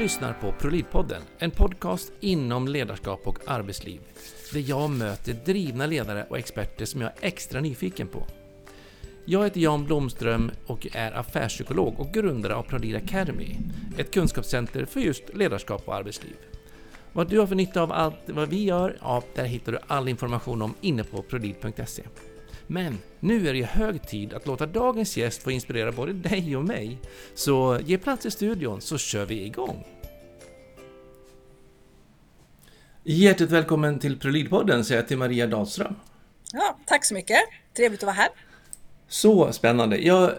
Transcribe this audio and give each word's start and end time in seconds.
lyssnar 0.00 0.32
på 0.32 0.52
ProLid-podden, 0.52 1.22
en 1.38 1.50
podcast 1.50 2.12
inom 2.20 2.68
ledarskap 2.68 3.20
och 3.24 3.38
arbetsliv. 3.46 4.00
Där 4.52 4.60
jag 4.60 4.90
möter 4.90 5.32
drivna 5.44 5.86
ledare 5.86 6.26
och 6.30 6.38
experter 6.38 6.84
som 6.84 7.00
jag 7.00 7.10
är 7.10 7.26
extra 7.26 7.60
nyfiken 7.60 8.08
på. 8.08 8.26
Jag 9.24 9.44
heter 9.44 9.60
Jan 9.60 9.84
Blomström 9.84 10.50
och 10.66 10.86
är 10.92 11.12
affärspsykolog 11.12 12.00
och 12.00 12.12
grundare 12.12 12.54
av 12.54 12.62
ProLid 12.62 12.96
Academy, 12.96 13.56
ett 13.98 14.10
kunskapscenter 14.10 14.84
för 14.84 15.00
just 15.00 15.34
ledarskap 15.34 15.88
och 15.88 15.94
arbetsliv. 15.94 16.36
Vad 17.12 17.28
du 17.28 17.38
har 17.38 17.46
för 17.46 17.54
nytta 17.54 17.82
av 17.82 17.92
allt 17.92 18.20
vad 18.26 18.48
vi 18.48 18.64
gör, 18.64 18.96
ja, 19.00 19.22
där 19.34 19.44
hittar 19.44 19.72
du 19.72 19.78
all 19.86 20.08
information 20.08 20.62
om 20.62 20.74
inne 20.80 21.04
på 21.04 21.22
prolid.se. 21.22 22.02
Men 22.72 22.98
nu 23.20 23.48
är 23.48 23.52
det 23.54 23.62
hög 23.62 24.02
tid 24.02 24.34
att 24.34 24.46
låta 24.46 24.66
dagens 24.66 25.16
gäst 25.16 25.42
få 25.42 25.50
inspirera 25.50 25.92
både 25.92 26.12
dig 26.12 26.56
och 26.56 26.64
mig. 26.64 26.98
Så 27.34 27.78
ge 27.84 27.98
plats 27.98 28.26
i 28.26 28.30
studion 28.30 28.80
så 28.80 28.98
kör 28.98 29.26
vi 29.26 29.44
igång! 29.44 29.86
Hjärtligt 33.04 33.50
välkommen 33.50 33.98
till 33.98 34.18
Prolidpodden 34.18 34.84
säger 34.84 35.00
jag 35.00 35.08
till 35.08 35.18
Maria 35.18 35.46
Dahlström. 35.46 35.94
Ja, 36.52 36.78
tack 36.86 37.04
så 37.04 37.14
mycket. 37.14 37.38
Trevligt 37.76 38.00
att 38.02 38.06
vara 38.06 38.14
här. 38.14 38.28
Så 39.08 39.52
spännande. 39.52 39.96
Jag 39.96 40.32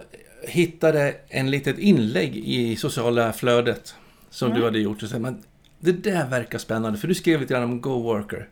hittade 0.44 1.16
en 1.28 1.52
litet 1.52 1.80
inlägg 1.80 2.38
i 2.38 2.76
sociala 2.76 3.34
flödet 3.34 3.96
som 4.30 4.48
mm. 4.48 4.60
du 4.60 4.66
hade 4.66 4.80
gjort. 4.80 5.14
Men 5.20 5.44
det 5.80 5.92
där 5.92 6.30
verkar 6.30 6.58
spännande, 6.58 7.00
för 7.00 7.08
du 7.08 7.16
skrev 7.16 7.42
lite 7.42 7.54
grann 7.54 7.64
om 7.64 7.82
Go 7.82 8.02
Worker. 8.02 8.50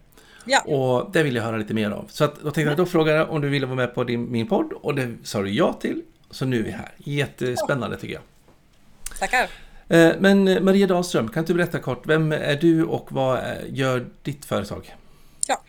Ja. 0.49 0.59
Och 0.62 1.12
det 1.12 1.23
vill 1.23 1.35
jag 1.35 1.44
höra 1.44 1.58
lite 1.58 1.73
mer 1.73 1.91
av. 1.91 2.05
Så 2.09 2.23
att, 2.23 2.35
då 2.35 2.52
tänkte 2.52 2.62
jag, 2.62 2.77
då 2.77 2.85
frågade 2.85 3.17
jag 3.17 3.31
om 3.31 3.41
du 3.41 3.49
ville 3.49 3.66
vara 3.66 3.76
med 3.76 3.95
på 3.95 4.03
din, 4.03 4.31
min 4.31 4.48
podd 4.48 4.73
och 4.73 4.95
det 4.95 5.16
sa 5.23 5.41
du 5.41 5.49
ja 5.49 5.73
till. 5.73 6.02
Så 6.31 6.45
nu 6.45 6.59
är 6.59 6.63
vi 6.63 6.71
här. 6.71 6.91
Jättespännande 6.98 7.98
tycker 7.98 8.13
jag. 8.13 8.23
Tackar. 9.20 9.49
Eh, 9.90 10.12
men 10.20 10.48
eh, 10.48 10.62
Maria 10.62 10.87
Dahlström, 10.87 11.29
kan 11.29 11.46
du 11.46 11.54
berätta 11.54 11.79
kort, 11.79 12.07
vem 12.07 12.32
är 12.32 12.55
du 12.55 12.84
och 12.84 13.12
vad 13.12 13.37
eh, 13.37 13.43
gör 13.70 14.07
ditt 14.21 14.46
företag? 14.46 14.96
Ja, 15.48 15.62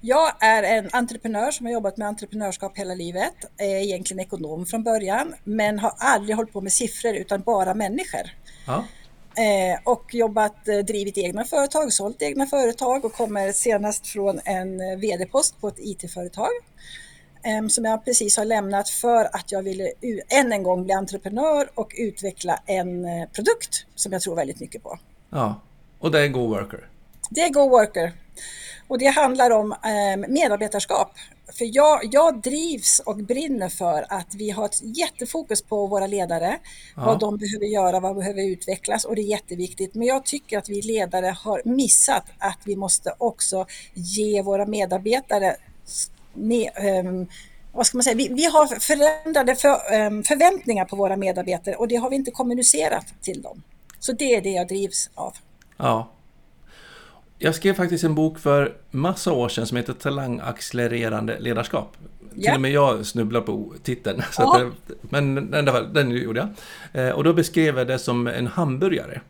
jag 0.00 0.44
är 0.44 0.62
en 0.62 0.88
entreprenör 0.92 1.50
som 1.50 1.66
har 1.66 1.72
jobbat 1.72 1.96
med 1.96 2.08
entreprenörskap 2.08 2.78
hela 2.78 2.94
livet. 2.94 3.34
Är 3.58 3.76
egentligen 3.76 4.20
ekonom 4.20 4.66
från 4.66 4.82
början, 4.82 5.34
men 5.44 5.78
har 5.78 5.92
aldrig 5.98 6.36
hållit 6.36 6.52
på 6.52 6.60
med 6.60 6.72
siffror 6.72 7.14
utan 7.14 7.40
bara 7.40 7.74
människor. 7.74 8.30
Ja. 8.66 8.84
Eh, 9.38 9.78
och 9.84 10.14
jobbat, 10.14 10.68
eh, 10.68 10.78
drivit 10.78 11.18
egna 11.18 11.44
företag, 11.44 11.92
sålt 11.92 12.22
egna 12.22 12.46
företag 12.46 13.04
och 13.04 13.12
kommer 13.12 13.52
senast 13.52 14.06
från 14.06 14.40
en 14.44 14.80
eh, 14.80 14.98
vd-post 14.98 15.60
på 15.60 15.68
ett 15.68 15.78
IT-företag 15.78 16.50
eh, 17.42 17.66
som 17.68 17.84
jag 17.84 18.04
precis 18.04 18.36
har 18.36 18.44
lämnat 18.44 18.88
för 18.88 19.24
att 19.24 19.52
jag 19.52 19.62
ville 19.62 19.92
än 20.28 20.52
en 20.52 20.62
gång 20.62 20.84
bli 20.84 20.92
entreprenör 20.94 21.70
och 21.74 21.92
utveckla 21.98 22.62
en 22.66 23.06
produkt 23.32 23.86
som 23.94 24.12
jag 24.12 24.22
tror 24.22 24.36
väldigt 24.36 24.60
mycket 24.60 24.82
på. 24.82 24.98
Ja, 25.30 25.60
och 25.98 26.10
det 26.10 26.20
är 26.20 26.28
Go 26.28 26.46
Worker? 26.46 26.88
Det 27.30 27.40
är 27.40 27.50
Go 27.50 27.68
Worker. 27.68 28.12
Och 28.88 28.98
det 28.98 29.06
handlar 29.06 29.50
om 29.50 29.74
medarbetarskap. 30.28 31.10
För 31.52 31.76
jag, 31.76 32.00
jag 32.12 32.40
drivs 32.42 33.00
och 33.00 33.16
brinner 33.16 33.68
för 33.68 34.06
att 34.08 34.34
vi 34.34 34.50
har 34.50 34.64
ett 34.64 34.80
jättefokus 34.82 35.62
på 35.62 35.86
våra 35.86 36.06
ledare, 36.06 36.58
ja. 36.96 37.04
vad 37.04 37.20
de 37.20 37.36
behöver 37.36 37.66
göra, 37.66 38.00
vad 38.00 38.16
behöver 38.16 38.50
utvecklas 38.50 39.04
och 39.04 39.16
det 39.16 39.22
är 39.22 39.30
jätteviktigt. 39.30 39.94
Men 39.94 40.06
jag 40.06 40.24
tycker 40.24 40.58
att 40.58 40.68
vi 40.68 40.82
ledare 40.82 41.36
har 41.40 41.62
missat 41.64 42.24
att 42.38 42.58
vi 42.64 42.76
måste 42.76 43.14
också 43.18 43.66
ge 43.94 44.42
våra 44.42 44.66
medarbetare 44.66 45.56
um, 47.00 47.26
vad 47.72 47.86
ska 47.86 47.96
man 47.96 48.04
säga, 48.04 48.16
vi, 48.16 48.28
vi 48.28 48.44
har 48.44 48.66
förändrade 48.80 49.56
för, 49.56 49.70
um, 49.70 50.22
förväntningar 50.22 50.84
på 50.84 50.96
våra 50.96 51.16
medarbetare 51.16 51.74
och 51.74 51.88
det 51.88 51.96
har 51.96 52.10
vi 52.10 52.16
inte 52.16 52.30
kommunicerat 52.30 53.06
till 53.22 53.42
dem. 53.42 53.62
Så 53.98 54.12
det 54.12 54.34
är 54.34 54.40
det 54.40 54.50
jag 54.50 54.68
drivs 54.68 55.10
av. 55.14 55.34
Ja, 55.76 56.08
jag 57.38 57.54
skrev 57.54 57.74
faktiskt 57.74 58.04
en 58.04 58.14
bok 58.14 58.38
för 58.38 58.76
massa 58.90 59.32
år 59.32 59.48
sedan 59.48 59.66
som 59.66 59.76
heter 59.76 59.92
Talangaccelererande 59.92 61.38
ledarskap. 61.38 61.96
Yeah. 62.36 62.42
Till 62.42 62.54
och 62.54 62.60
med 62.60 62.70
jag 62.70 63.06
snubblar 63.06 63.40
på 63.40 63.74
titeln. 63.82 64.22
Så 64.32 64.52
att, 64.52 64.62
men 65.00 65.50
den, 65.50 65.92
den 65.92 66.10
gjorde 66.10 66.48
jag. 66.92 67.06
Eh, 67.06 67.12
och 67.12 67.24
då 67.24 67.32
beskrev 67.32 67.78
jag 67.78 67.86
det 67.86 67.98
som 67.98 68.26
en 68.26 68.46
hamburgare. 68.46 69.20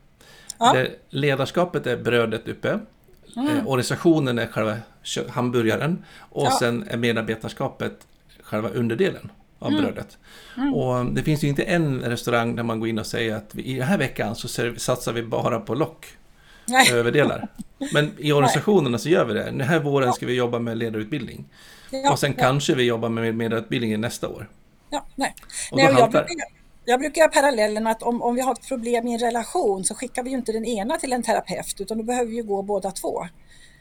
Ja. 0.58 0.84
ledarskapet 1.10 1.86
är 1.86 1.96
brödet 1.96 2.48
uppe. 2.48 2.78
Mm. 3.36 3.48
Eh, 3.48 3.68
organisationen 3.68 4.38
är 4.38 4.46
själva 4.46 4.76
hamburgaren. 5.28 6.04
Och 6.18 6.46
ja. 6.46 6.56
sen 6.58 6.88
är 6.88 6.96
medarbetarskapet 6.96 8.06
själva 8.42 8.68
underdelen 8.68 9.30
av 9.58 9.70
mm. 9.70 9.82
brödet. 9.82 10.18
Mm. 10.56 10.74
Och 10.74 11.06
det 11.06 11.22
finns 11.22 11.44
ju 11.44 11.48
inte 11.48 11.62
en 11.62 12.00
restaurang 12.00 12.56
där 12.56 12.62
man 12.62 12.80
går 12.80 12.88
in 12.88 12.98
och 12.98 13.06
säger 13.06 13.36
att 13.36 13.54
vi, 13.54 13.62
i 13.62 13.74
den 13.74 13.88
här 13.88 13.98
veckan 13.98 14.34
så 14.34 14.48
satsar 14.76 15.12
vi 15.12 15.22
bara 15.22 15.60
på 15.60 15.74
lock. 15.74 16.06
Nej. 16.68 16.92
överdelar. 16.92 17.48
Men 17.92 18.12
i 18.18 18.32
organisationerna 18.32 18.98
så 18.98 19.08
gör 19.08 19.24
vi 19.24 19.34
det. 19.34 19.44
Den 19.44 19.60
här 19.60 19.80
våren 19.80 20.12
ska 20.12 20.26
vi 20.26 20.34
jobba 20.34 20.58
med 20.58 20.78
ledarutbildning. 20.78 21.44
Ja, 21.90 22.12
och 22.12 22.18
sen 22.18 22.34
ja. 22.36 22.42
kanske 22.42 22.74
vi 22.74 22.82
jobbar 22.82 23.08
med 23.08 23.38
ledarutbildningen 23.38 24.00
nästa 24.00 24.28
år. 24.28 24.48
Ja, 24.90 25.06
nej. 25.14 25.34
nej 25.72 25.84
jag, 25.84 26.10
brukar, 26.10 26.26
jag 26.84 27.00
brukar 27.00 27.20
göra 27.20 27.30
parallellen 27.30 27.86
att 27.86 28.02
om, 28.02 28.22
om 28.22 28.34
vi 28.34 28.40
har 28.40 28.52
ett 28.52 28.68
problem 28.68 29.06
i 29.06 29.14
en 29.14 29.18
relation 29.18 29.84
så 29.84 29.94
skickar 29.94 30.22
vi 30.22 30.30
ju 30.30 30.36
inte 30.36 30.52
den 30.52 30.64
ena 30.64 30.96
till 30.96 31.12
en 31.12 31.22
terapeut 31.22 31.80
utan 31.80 31.98
då 31.98 32.04
behöver 32.04 32.30
vi 32.30 32.40
gå 32.40 32.62
båda 32.62 32.90
två. 32.90 33.26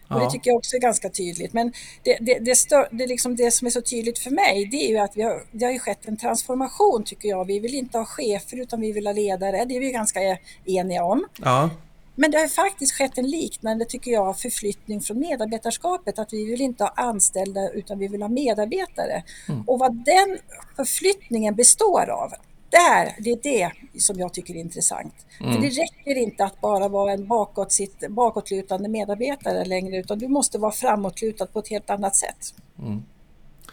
Och 0.10 0.20
Det 0.20 0.32
tycker 0.32 0.50
jag 0.50 0.58
också 0.58 0.76
är 0.76 0.80
ganska 0.80 1.10
tydligt. 1.10 1.54
Men 1.54 1.74
det, 2.04 2.18
det, 2.22 2.40
det, 2.40 2.56
stör, 2.56 2.88
det, 2.92 3.08
liksom 3.08 3.36
det 3.36 3.52
som 3.52 3.66
är 3.66 3.72
så 3.72 3.82
tydligt 3.82 4.20
för 4.20 4.32
mig 4.32 4.66
det 4.72 4.78
är 4.78 4.90
ju 4.90 4.98
att 4.98 5.18
vi 5.18 5.22
har, 5.22 5.44
det 5.52 5.66
har 5.66 5.72
ju 5.72 5.80
skett 5.80 6.08
en 6.08 6.18
transformation 6.18 7.04
tycker 7.04 7.30
jag. 7.30 7.46
Vi 7.46 7.60
vill 7.60 7.76
inte 7.76 7.98
ha 7.98 8.06
chefer 8.06 8.62
utan 8.62 8.82
vi 8.82 8.92
vill 8.92 9.08
ha 9.08 9.14
ledare. 9.14 9.66
Det 9.66 9.76
är 9.76 9.80
vi 9.80 9.92
ganska 9.92 10.20
eniga 10.66 11.04
om. 11.04 11.26
Ja. 11.42 11.70
Men 12.16 12.32
det 12.32 12.38
har 12.38 12.48
faktiskt 12.48 12.94
skett 12.94 13.18
en 13.18 13.30
liknande, 13.30 13.86
tycker 13.86 14.12
jag, 14.12 14.40
förflyttning 14.40 15.02
från 15.02 15.20
medarbetarskapet. 15.20 16.20
Att 16.20 16.34
vi 16.34 16.46
vill 16.46 16.62
inte 16.62 16.84
ha 16.84 16.94
anställda 16.96 17.70
utan 17.70 18.00
vi 18.00 18.08
vill 18.08 18.22
ha 18.22 18.30
medarbetare. 18.30 19.24
Mm. 19.50 19.64
Och 19.68 19.80
vad 19.80 19.96
den 19.96 20.38
förflyttningen 20.76 21.56
består 21.56 22.10
av, 22.10 22.32
där, 22.70 23.16
det 23.20 23.32
är 23.32 23.40
det 23.44 23.72
som 24.02 24.20
jag 24.20 24.34
tycker 24.34 24.54
är 24.54 24.60
intressant. 24.60 25.14
Mm. 25.40 25.54
För 25.54 25.62
det 25.62 25.70
räcker 25.70 26.16
inte 26.16 26.46
att 26.46 26.62
bara 26.62 26.88
vara 26.88 27.12
en 27.12 27.28
bakåt, 27.28 27.72
sitt, 27.72 28.10
bakåtlutande 28.10 28.90
medarbetare 28.90 29.66
längre 29.66 29.98
utan 29.98 30.20
du 30.20 30.28
måste 30.28 30.58
vara 30.58 30.72
framåtlutad 30.72 31.46
på 31.46 31.60
ett 31.60 31.68
helt 31.68 31.90
annat 31.90 32.16
sätt. 32.16 32.54
Mm. 32.80 33.04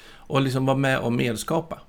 Och 0.05 0.43
liksom 0.43 0.67
vara 0.67 0.77
med 0.77 0.99
och 0.99 1.13
medskapa. 1.13 1.81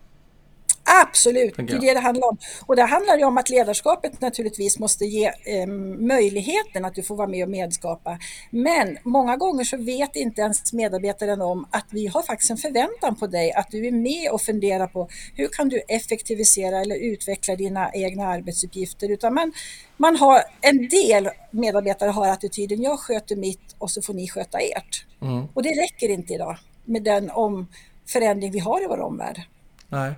Absolut, 0.86 1.56
det 1.58 1.74
är 1.74 1.80
det 1.80 1.94
det 1.94 2.00
handlar 2.00 2.28
om. 2.28 2.38
Och 2.66 2.76
det 2.76 2.84
handlar 2.84 3.18
ju 3.18 3.24
om 3.24 3.38
att 3.38 3.50
ledarskapet 3.50 4.22
naturligtvis 4.22 4.80
måste 4.80 5.06
ge 5.06 5.26
eh, 5.26 5.68
möjligheten 5.98 6.86
att 6.86 6.96
du 6.96 7.04
får 7.04 7.16
vara 7.16 7.28
med 7.28 7.44
och 7.44 7.50
medskapa. 7.50 8.18
Men 8.50 8.98
många 9.04 9.38
gånger 9.38 9.64
så 9.64 9.78
vet 9.78 10.16
inte 10.16 10.42
ens 10.42 10.74
medarbetaren 10.74 11.42
om 11.42 11.68
att 11.72 11.86
vi 11.90 12.08
har 12.08 12.22
faktiskt 12.22 12.52
en 12.52 12.58
förväntan 12.58 13.16
på 13.16 13.28
dig 13.28 13.52
att 13.54 13.72
du 13.72 13.88
är 13.88 13.92
med 13.92 14.32
och 14.32 14.42
funderar 14.42 14.88
på 14.88 15.10
hur 15.36 15.48
kan 15.48 15.70
du 15.70 15.82
effektivisera 15.88 16.82
eller 16.82 16.96
utveckla 16.96 17.56
dina 17.56 17.92
egna 17.94 18.28
arbetsuppgifter. 18.28 19.12
Utan 19.12 19.34
man, 19.34 19.54
man 19.98 20.16
har 20.16 20.42
en 20.62 20.88
del 20.88 21.30
medarbetare 21.52 22.10
har 22.10 22.28
attityden 22.28 22.82
jag 22.82 23.00
sköter 23.00 23.36
mitt 23.36 23.76
och 23.78 23.92
så 23.92 24.02
får 24.02 24.14
ni 24.14 24.28
sköta 24.28 24.58
ert. 24.58 25.06
Mm. 25.22 25.48
Och 25.54 25.64
det 25.64 25.70
räcker 25.70 26.10
inte 26.10 26.34
idag 26.34 26.58
med 26.86 27.04
den 27.04 27.30
om 27.30 27.68
förändring 28.08 28.52
vi 28.52 28.60
har 28.60 28.84
i 28.84 28.88
vår 28.88 29.00
omvärld. 29.00 29.42
Nej. 29.90 30.14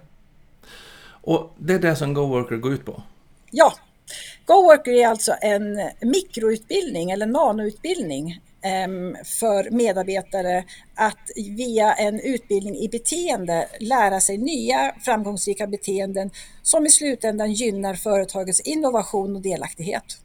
Och 1.25 1.53
det 1.57 1.73
är 1.73 1.79
det 1.79 1.95
som 1.95 2.13
GoWorker 2.13 2.55
går 2.55 2.73
ut 2.73 2.85
på? 2.85 3.03
Ja, 3.51 3.73
GoWorker 4.45 4.91
är 4.91 5.07
alltså 5.07 5.35
en 5.41 5.89
mikroutbildning 6.01 7.11
eller 7.11 7.25
nanoutbildning 7.25 8.39
ehm, 8.61 9.15
för 9.23 9.69
medarbetare 9.71 10.63
att 10.95 11.31
via 11.35 11.93
en 11.93 12.19
utbildning 12.19 12.75
i 12.75 12.89
beteende 12.89 13.67
lära 13.79 14.19
sig 14.19 14.37
nya 14.37 14.95
framgångsrika 15.01 15.67
beteenden 15.67 16.29
som 16.61 16.85
i 16.85 16.89
slutändan 16.89 17.53
gynnar 17.53 17.93
företagets 17.93 18.59
innovation 18.59 19.35
och 19.35 19.41
delaktighet. 19.41 20.17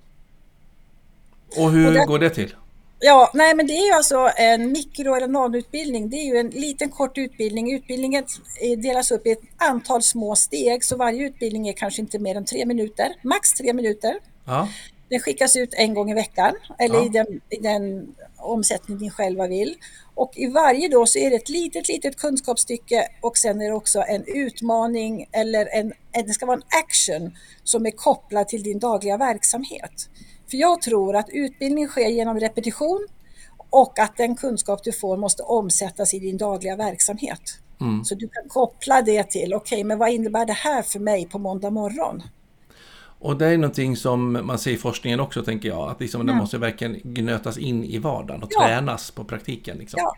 Och 1.57 1.71
hur 1.71 1.87
och 1.87 1.93
det, 1.93 2.07
går 2.07 2.19
det 2.19 2.31
till? 2.31 2.55
Ja, 3.03 3.31
nej 3.35 3.55
men 3.55 3.67
det 3.67 3.73
är 3.73 3.87
ju 3.87 3.93
alltså 3.93 4.31
en 4.37 4.73
mikro 4.73 5.15
eller 5.15 5.29
nanoutbildning. 5.29 6.11
Det 6.11 6.17
är 6.17 6.25
ju 6.25 6.37
en 6.37 6.51
liten 6.51 6.91
kort 6.91 7.19
utbildning. 7.19 7.73
Utbildningen 7.73 8.25
delas 8.79 9.11
upp 9.11 9.27
i 9.27 9.31
ett 9.31 9.41
antal 9.57 10.03
små 10.03 10.37
steg 10.37 10.85
så 10.85 10.97
varje 10.97 11.27
utbildning 11.27 11.69
är 11.69 11.73
kanske 11.73 12.03
inte 12.03 12.19
mer 12.19 12.35
än 12.35 12.45
tre 12.45 12.67
minuter, 12.67 13.15
max 13.23 13.53
tre 13.53 13.73
minuter. 13.73 14.19
Ja. 14.45 14.69
Den 15.09 15.21
skickas 15.21 15.57
ut 15.57 15.75
en 15.75 15.95
gång 15.95 16.11
i 16.11 16.15
veckan 16.15 16.55
eller 16.79 16.95
ja. 16.95 17.07
i, 17.07 17.09
den, 17.09 17.27
i 17.51 17.57
den 17.57 18.15
omsättning 18.37 18.99
ni 18.99 19.11
själva 19.11 19.47
vill. 19.47 19.77
Och 20.15 20.33
i 20.37 20.47
varje 20.47 20.89
då 20.89 21.07
så 21.07 21.19
är 21.19 21.31
det 21.31 21.37
ett 21.37 21.49
litet, 21.49 21.89
litet 21.89 22.17
kunskapsstycke 22.17 23.09
och 23.21 23.39
sen 23.39 23.61
är 23.61 23.69
det 23.69 23.75
också 23.75 24.05
en 24.09 24.25
utmaning 24.27 25.29
eller 25.33 25.69
en, 25.73 25.93
det 26.13 26.33
ska 26.33 26.47
vara 26.47 26.57
en 26.57 26.79
action 26.85 27.37
som 27.65 27.87
är 27.87 27.91
kopplad 27.91 28.49
till 28.49 28.63
din 28.63 28.79
dagliga 28.79 29.17
verksamhet. 29.17 30.09
För 30.51 30.57
jag 30.57 30.83
tror 30.83 31.17
att 31.17 31.29
utbildning 31.29 31.87
sker 31.89 32.09
genom 32.09 32.41
repetition 32.41 33.07
och 33.71 33.99
att 33.99 34.17
den 34.17 34.37
kunskap 34.37 34.85
du 34.85 34.93
får 34.93 35.17
måste 35.17 35.43
omsättas 35.43 36.15
i 36.15 36.19
din 36.19 36.37
dagliga 36.37 36.77
verksamhet. 36.77 37.41
Mm. 37.81 38.05
Så 38.05 38.15
du 38.15 38.29
kan 38.29 38.49
koppla 38.49 39.03
det 39.03 39.31
till, 39.31 39.55
okej, 39.55 39.77
okay, 39.77 39.85
men 39.85 39.99
vad 39.99 40.11
innebär 40.11 40.47
det 40.47 40.53
här 40.53 40.83
för 40.83 40.99
mig 40.99 41.29
på 41.29 41.39
måndag 41.39 41.71
morgon? 41.71 42.23
Och 43.21 43.37
det 43.37 43.47
är 43.47 43.57
någonting 43.57 43.97
som 43.97 44.33
man 44.47 44.59
ser 44.59 44.71
i 44.71 44.77
forskningen 44.77 45.21
också, 45.21 45.43
tänker 45.43 45.69
jag. 45.69 45.91
Att 45.91 46.01
liksom 46.01 46.21
mm. 46.21 46.35
det 46.35 46.41
måste 46.41 46.59
verkligen 46.59 47.01
gnötas 47.05 47.59
in 47.59 47.85
i 47.85 47.99
vardagen 47.99 48.43
och 48.43 48.49
ja. 48.53 48.67
tränas 48.67 49.11
på 49.11 49.25
praktiken. 49.25 49.77
Liksom. 49.79 49.99
Ja. 50.03 50.17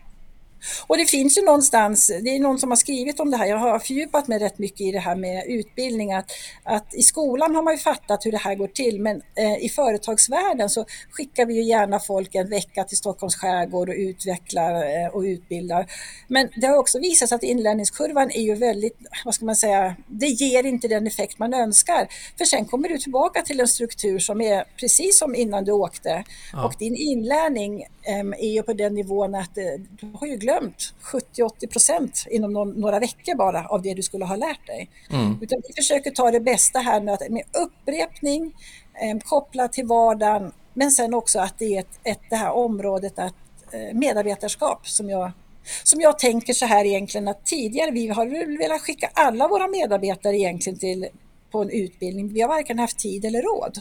Och 0.87 0.97
det 0.97 1.07
finns 1.07 1.39
ju 1.39 1.43
någonstans, 1.43 2.07
det 2.07 2.37
är 2.37 2.41
någon 2.41 2.59
som 2.59 2.71
har 2.71 2.77
skrivit 2.77 3.21
om 3.21 3.31
det 3.31 3.37
här, 3.37 3.47
jag 3.47 3.57
har 3.57 3.79
fördjupat 3.79 4.29
mig 4.29 4.39
rätt 4.39 4.59
mycket 4.59 4.81
i 4.81 4.93
det 4.93 4.99
här 4.99 5.17
med 5.17 5.45
utbildning, 5.47 6.13
att, 6.13 6.31
att 6.65 6.95
i 6.95 7.03
skolan 7.03 7.55
har 7.55 7.63
man 7.63 7.75
ju 7.75 7.79
fattat 7.79 8.27
hur 8.27 8.33
det 8.33 8.39
här 8.39 8.55
går 8.55 8.69
till, 8.69 9.01
men 9.01 9.23
eh, 9.37 9.65
i 9.65 9.69
företagsvärlden 9.69 10.71
så 10.71 10.85
skickar 11.11 11.47
vi 11.47 11.55
ju 11.55 11.63
gärna 11.63 12.01
folk 12.01 12.35
en 12.35 12.51
vecka 12.51 12.85
till 12.85 12.97
Stockholms 12.97 13.37
skärgård 13.37 13.89
och 13.89 13.95
utvecklar 13.99 14.75
eh, 14.75 15.09
och 15.13 15.21
utbildar. 15.21 15.87
Men 16.29 16.49
det 16.57 16.67
har 16.67 16.77
också 16.77 16.99
visat 16.99 17.29
sig 17.29 17.37
att 17.37 17.43
inlärningskurvan 17.43 18.31
är 18.31 18.43
ju 18.43 18.55
väldigt, 18.55 18.97
vad 19.25 19.35
ska 19.35 19.45
man 19.45 19.57
säga, 19.57 19.97
det 20.07 20.27
ger 20.27 20.67
inte 20.67 20.89
den 20.89 21.07
effekt 21.07 21.39
man 21.39 21.55
önskar. 21.55 22.09
För 22.39 22.45
sen 22.45 22.65
kommer 22.65 22.89
du 22.89 22.99
tillbaka 22.99 23.43
till 23.43 23.61
en 23.61 23.69
struktur 23.69 24.19
som 24.19 24.41
är 24.41 24.65
precis 24.77 25.19
som 25.19 25.35
innan 25.35 25.65
du 25.65 25.73
åkte 25.73 26.25
ja. 26.53 26.65
och 26.65 26.75
din 26.79 26.97
inlärning 26.97 27.83
eh, 27.83 28.47
är 28.47 28.53
ju 28.53 28.63
på 28.63 28.73
den 28.73 28.95
nivån 28.95 29.35
att 29.35 29.59
eh, 29.59 29.65
du 29.91 30.13
har 30.15 30.27
ju 30.27 30.37
glömt 30.37 30.52
glömt 30.53 30.95
70-80 31.03 31.67
procent 31.67 32.27
inom 32.31 32.53
någon, 32.53 32.71
några 32.71 32.99
veckor 32.99 33.35
bara 33.35 33.67
av 33.67 33.83
det 33.83 33.95
du 33.95 34.03
skulle 34.03 34.25
ha 34.25 34.37
lärt 34.37 34.67
dig. 34.67 34.91
Mm. 35.11 35.39
Utan 35.41 35.63
vi 35.69 35.75
försöker 35.75 36.11
ta 36.11 36.31
det 36.31 36.41
bästa 36.41 36.79
här 36.79 37.01
med, 37.01 37.19
med 37.31 37.43
upprepning, 37.53 38.55
eh, 39.03 39.19
kopplat 39.25 39.73
till 39.73 39.87
vardagen, 39.87 40.53
men 40.75 40.91
sen 40.91 41.15
också 41.15 41.39
att 41.39 41.59
det 41.59 41.77
är 41.77 41.81
ett, 41.81 42.01
ett, 42.05 42.21
det 42.31 42.37
här 42.37 42.53
området 42.53 43.19
att 43.19 43.35
eh, 43.73 43.95
medarbetarskap 43.95 44.89
som 44.89 45.11
jag 45.11 45.33
som 45.85 46.01
jag 46.01 46.19
tänker 46.19 46.53
så 46.53 46.67
här 46.67 46.85
egentligen 46.85 47.29
att 47.29 47.47
tidigare 47.47 47.91
vi 47.91 48.09
har 48.09 48.59
velat 48.59 48.81
skicka 48.81 49.11
alla 49.15 49.49
våra 49.49 49.69
medarbetare 49.69 50.37
egentligen 50.37 50.79
till 50.79 51.09
på 51.51 51.63
en 51.63 51.71
utbildning. 51.71 52.33
Vi 52.33 52.41
har 52.41 52.49
varken 52.49 52.79
haft 52.79 52.99
tid 52.99 53.25
eller 53.25 53.43
råd. 53.43 53.79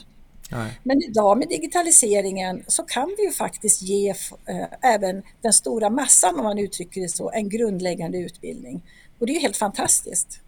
Nej. 0.51 0.79
Men 0.83 1.03
idag 1.03 1.37
med 1.37 1.47
digitaliseringen 1.47 2.63
så 2.67 2.83
kan 2.83 3.15
vi 3.17 3.25
ju 3.25 3.31
faktiskt 3.31 3.81
ge 3.81 4.09
eh, 4.09 4.93
även 4.93 5.23
den 5.41 5.53
stora 5.53 5.89
massan, 5.89 6.39
om 6.39 6.43
man 6.43 6.59
uttrycker 6.59 7.01
det 7.01 7.09
så, 7.09 7.31
en 7.31 7.49
grundläggande 7.49 8.17
utbildning. 8.17 8.83
Och 9.19 9.25
det 9.25 9.31
är 9.31 9.33
ju 9.33 9.39
helt 9.41 9.57
fantastiskt. 9.57 10.39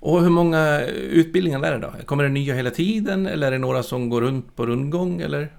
Och 0.00 0.22
hur 0.22 0.30
många 0.30 0.80
utbildningar 0.90 1.62
är 1.62 1.72
det 1.72 1.78
då? 1.78 2.04
Kommer 2.04 2.24
det 2.24 2.28
nya 2.28 2.54
hela 2.54 2.70
tiden 2.70 3.26
eller 3.26 3.46
är 3.46 3.50
det 3.50 3.58
några 3.58 3.82
som 3.82 4.08
går 4.08 4.20
runt 4.20 4.56
på 4.56 4.66
rundgång? 4.66 5.20
Eller? 5.20 5.52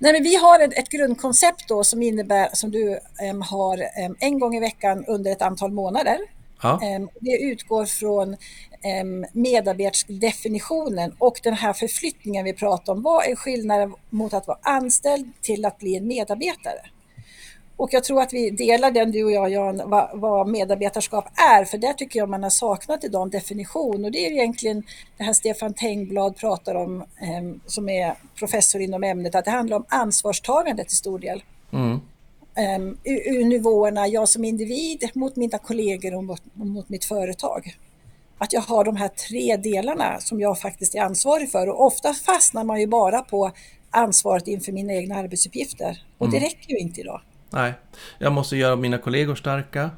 Nej, 0.00 0.12
men 0.12 0.22
vi 0.22 0.36
har 0.36 0.60
ett, 0.60 0.78
ett 0.78 0.88
grundkoncept 0.88 1.68
då 1.68 1.84
som 1.84 2.02
innebär 2.02 2.48
som 2.52 2.70
du 2.70 2.98
um, 3.30 3.42
har 3.42 3.76
um, 3.76 4.16
en 4.18 4.38
gång 4.38 4.56
i 4.56 4.60
veckan 4.60 5.04
under 5.08 5.32
ett 5.32 5.42
antal 5.42 5.72
månader. 5.72 6.18
Ja. 6.62 6.80
Um, 6.96 7.08
det 7.20 7.38
utgår 7.42 7.84
från 7.84 8.36
medarbetarsdefinitionen 9.32 11.12
och 11.18 11.40
den 11.42 11.54
här 11.54 11.72
förflyttningen 11.72 12.44
vi 12.44 12.52
pratar 12.52 12.92
om. 12.92 13.02
Vad 13.02 13.26
är 13.26 13.36
skillnaden 13.36 13.94
mot 14.10 14.34
att 14.34 14.46
vara 14.46 14.58
anställd 14.62 15.32
till 15.40 15.64
att 15.64 15.78
bli 15.78 15.96
en 15.96 16.06
medarbetare? 16.06 16.80
Och 17.76 17.88
jag 17.92 18.04
tror 18.04 18.22
att 18.22 18.32
vi 18.32 18.50
delar 18.50 18.90
den 18.90 19.10
du 19.10 19.24
och 19.24 19.32
jag 19.32 19.50
Jan, 19.50 19.82
vad, 19.84 20.10
vad 20.14 20.48
medarbetarskap 20.48 21.24
är, 21.34 21.64
för 21.64 21.78
där 21.78 21.92
tycker 21.92 22.18
jag 22.18 22.28
man 22.28 22.42
har 22.42 22.50
saknat 22.50 23.04
idag 23.04 23.22
en 23.22 23.30
definition 23.30 24.04
och 24.04 24.10
det 24.10 24.26
är 24.26 24.30
egentligen 24.30 24.82
det 25.16 25.24
här 25.24 25.32
Stefan 25.32 25.74
Tengblad 25.74 26.36
pratar 26.36 26.74
om, 26.74 27.00
eh, 27.00 27.60
som 27.66 27.88
är 27.88 28.14
professor 28.38 28.80
inom 28.80 29.04
ämnet, 29.04 29.34
att 29.34 29.44
det 29.44 29.50
handlar 29.50 29.76
om 29.76 29.84
ansvarstagande 29.88 30.84
till 30.84 30.96
stor 30.96 31.18
del. 31.18 31.42
Mm. 31.72 32.00
Um, 32.56 32.98
ur, 33.04 33.28
ur 33.34 33.44
nivåerna, 33.44 34.06
jag 34.06 34.28
som 34.28 34.44
individ 34.44 35.10
mot 35.14 35.36
mina 35.36 35.58
kollegor 35.58 36.14
och 36.14 36.24
mot, 36.24 36.42
mot 36.54 36.88
mitt 36.88 37.04
företag 37.04 37.76
att 38.38 38.52
jag 38.52 38.60
har 38.60 38.84
de 38.84 38.96
här 38.96 39.08
tre 39.08 39.56
delarna 39.56 40.20
som 40.20 40.40
jag 40.40 40.60
faktiskt 40.60 40.94
är 40.94 41.00
ansvarig 41.00 41.50
för 41.50 41.68
och 41.68 41.86
ofta 41.86 42.12
fastnar 42.12 42.64
man 42.64 42.80
ju 42.80 42.86
bara 42.86 43.20
på 43.20 43.52
ansvaret 43.90 44.48
inför 44.48 44.72
mina 44.72 44.92
egna 44.92 45.14
arbetsuppgifter 45.14 46.02
och 46.18 46.30
det 46.30 46.36
mm. 46.36 46.48
räcker 46.48 46.70
ju 46.70 46.78
inte 46.78 47.00
idag. 47.00 47.20
Nej, 47.50 47.72
jag 48.18 48.32
måste 48.32 48.56
göra 48.56 48.76
mina 48.76 48.98
kollegor 48.98 49.34
starka. 49.34 49.90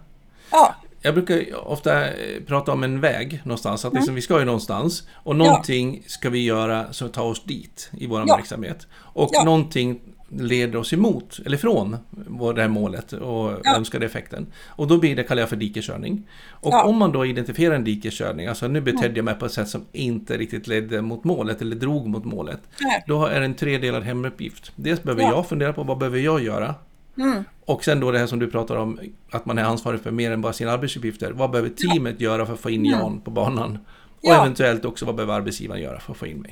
Ja. 0.51 0.75
Jag 1.03 1.15
brukar 1.15 1.69
ofta 1.69 2.09
eh, 2.09 2.43
prata 2.47 2.73
om 2.73 2.83
en 2.83 3.01
väg 3.01 3.41
någonstans, 3.45 3.85
att 3.85 3.93
liksom, 3.93 4.09
mm. 4.09 4.15
vi 4.15 4.23
ska 4.23 4.39
ju 4.39 4.45
någonstans 4.45 5.09
och 5.13 5.37
någonting 5.37 5.95
ja. 5.95 6.09
ska 6.09 6.31
vi 6.31 6.45
göra 6.45 6.93
som 6.93 7.09
tar 7.09 7.25
oss 7.25 7.45
dit 7.45 7.91
i 7.99 8.07
vår 8.07 8.25
ja. 8.27 8.37
verksamhet. 8.37 8.87
Och 8.95 9.31
ja. 9.33 9.45
någonting 9.45 10.01
leder 10.29 10.79
oss 10.79 10.93
emot, 10.93 11.41
eller 11.47 11.57
från, 11.57 11.97
det 12.55 12.61
här 12.61 12.69
målet 12.69 13.13
och 13.13 13.53
ja. 13.65 13.77
önskade 13.77 14.07
effekten. 14.07 14.47
Och 14.67 14.87
då 14.87 14.99
blir 14.99 15.17
det, 15.17 15.23
kallar 15.23 15.43
jag 15.43 15.49
för 15.49 15.57
dikeskörning. 15.57 16.29
Och 16.51 16.73
ja. 16.73 16.85
om 16.85 16.97
man 16.97 17.13
då 17.13 17.27
identifierar 17.27 17.75
en 17.75 17.85
dikeskörning, 17.85 18.47
alltså 18.47 18.69
nu 18.69 18.81
betedde 18.81 19.17
jag 19.17 19.25
mig 19.25 19.35
på 19.35 19.47
ett 19.47 19.53
sätt 19.53 19.69
som 19.69 19.85
inte 19.93 20.37
riktigt 20.37 20.67
ledde 20.67 21.03
mot 21.03 21.25
målet 21.25 21.63
eller 21.63 21.77
drog 21.77 22.07
mot 22.07 22.25
målet. 22.25 22.61
Nej. 22.81 23.05
Då 23.07 23.27
är 23.27 23.41
det 23.41 23.47
en 23.47 23.55
tredelad 23.55 24.03
hemuppgift. 24.03 24.73
Dels 24.77 25.03
behöver 25.03 25.23
ja. 25.23 25.31
jag 25.31 25.49
fundera 25.49 25.73
på 25.73 25.83
vad 25.83 25.99
behöver 25.99 26.19
jag 26.19 26.43
göra? 26.43 26.75
Mm. 27.19 27.45
Och 27.65 27.85
sen 27.85 28.01
då 28.01 28.11
det 28.11 28.19
här 28.19 28.27
som 28.27 28.39
du 28.39 28.51
pratar 28.51 28.77
om, 28.77 29.01
att 29.31 29.47
man 29.47 29.59
är 29.59 29.65
ansvarig 29.65 30.01
för 30.01 30.11
mer 30.11 30.31
än 30.31 30.41
bara 30.41 30.53
sina 30.53 30.73
arbetsuppgifter. 30.73 31.33
Vad 31.33 31.51
behöver 31.51 31.71
teamet 31.71 32.21
göra 32.21 32.47
för 32.47 32.53
att 32.53 32.61
få 32.61 32.71
in 32.71 32.87
mm. 32.87 33.01
Jan 33.01 33.21
på 33.21 33.31
banan? 33.31 33.79
Och 34.23 34.35
eventuellt 34.35 34.85
också 34.85 35.07
vad 35.07 35.15
behöver 35.15 35.35
arbetsgivaren 35.35 35.83
göra 35.83 36.01
för 36.01 36.13
att 36.13 36.19
få 36.19 36.27
in 36.27 36.41
mig? 36.41 36.51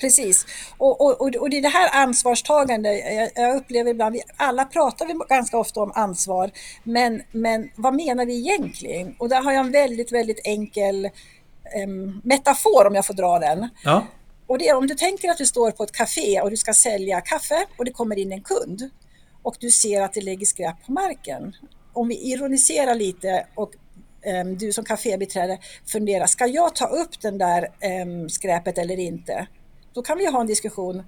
Precis. 0.00 0.46
Och, 0.78 1.00
och, 1.00 1.36
och 1.36 1.50
det 1.50 1.58
är 1.58 1.62
det 1.62 1.68
här 1.68 2.02
ansvarstagande, 2.02 2.98
jag, 2.98 3.30
jag 3.34 3.56
upplever 3.56 3.90
ibland, 3.90 4.12
vi 4.12 4.22
alla 4.36 4.64
pratar 4.64 5.06
vi 5.06 5.14
ganska 5.28 5.58
ofta 5.58 5.80
om 5.80 5.92
ansvar, 5.94 6.50
men, 6.84 7.22
men 7.32 7.70
vad 7.76 7.94
menar 7.94 8.26
vi 8.26 8.38
egentligen? 8.38 9.14
Och 9.18 9.28
där 9.28 9.42
har 9.42 9.52
jag 9.52 9.66
en 9.66 9.72
väldigt, 9.72 10.12
väldigt 10.12 10.40
enkel 10.44 11.04
eh, 11.04 11.88
metafor 12.22 12.86
om 12.86 12.94
jag 12.94 13.06
får 13.06 13.14
dra 13.14 13.38
den. 13.38 13.68
Ja. 13.84 14.06
Och 14.46 14.58
det 14.58 14.68
är 14.68 14.76
om 14.76 14.86
du 14.86 14.94
tänker 14.94 15.28
att 15.30 15.38
du 15.38 15.46
står 15.46 15.70
på 15.70 15.82
ett 15.82 15.92
café 15.92 16.40
och 16.40 16.50
du 16.50 16.56
ska 16.56 16.74
sälja 16.74 17.20
kaffe 17.20 17.64
och 17.76 17.84
det 17.84 17.92
kommer 17.92 18.18
in 18.18 18.32
en 18.32 18.42
kund 18.42 18.90
och 19.42 19.56
du 19.60 19.70
ser 19.70 20.02
att 20.02 20.12
det 20.12 20.20
ligger 20.20 20.46
skräp 20.46 20.86
på 20.86 20.92
marken. 20.92 21.56
Om 21.92 22.08
vi 22.08 22.32
ironiserar 22.32 22.94
lite 22.94 23.46
och 23.54 23.72
um, 24.42 24.58
du 24.58 24.72
som 24.72 24.84
kafébiträde 24.84 25.58
funderar, 25.86 26.26
ska 26.26 26.46
jag 26.46 26.74
ta 26.74 26.86
upp 26.86 27.20
den 27.20 27.38
där 27.38 27.68
um, 28.02 28.28
skräpet 28.28 28.78
eller 28.78 28.98
inte? 28.98 29.46
Då 29.98 30.02
kan 30.02 30.18
vi 30.18 30.26
ha 30.26 30.40
en 30.40 30.46
diskussion. 30.46 31.02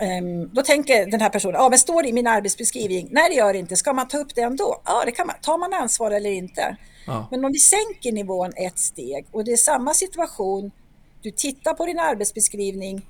Um, 0.00 0.50
då 0.52 0.62
tänker 0.62 1.06
den 1.10 1.20
här 1.20 1.28
personen, 1.28 1.60
ja 1.60 1.68
men 1.68 1.78
står 1.78 2.02
det 2.02 2.08
i 2.08 2.12
min 2.12 2.26
arbetsbeskrivning? 2.26 3.08
Nej 3.10 3.28
det 3.28 3.34
gör 3.34 3.52
det 3.52 3.58
inte. 3.58 3.76
Ska 3.76 3.92
man 3.92 4.08
ta 4.08 4.18
upp 4.18 4.34
det 4.34 4.40
ändå? 4.40 4.82
Ja 4.84 5.02
det 5.04 5.12
kan 5.12 5.26
man. 5.26 5.36
Tar 5.42 5.58
man 5.58 5.72
ansvar 5.74 6.10
eller 6.10 6.30
inte? 6.30 6.76
Ja. 7.06 7.28
Men 7.30 7.44
om 7.44 7.52
vi 7.52 7.58
sänker 7.58 8.12
nivån 8.12 8.52
ett 8.56 8.78
steg 8.78 9.26
och 9.32 9.44
det 9.44 9.52
är 9.52 9.56
samma 9.56 9.94
situation, 9.94 10.70
du 11.22 11.30
tittar 11.30 11.74
på 11.74 11.86
din 11.86 11.98
arbetsbeskrivning, 11.98 13.06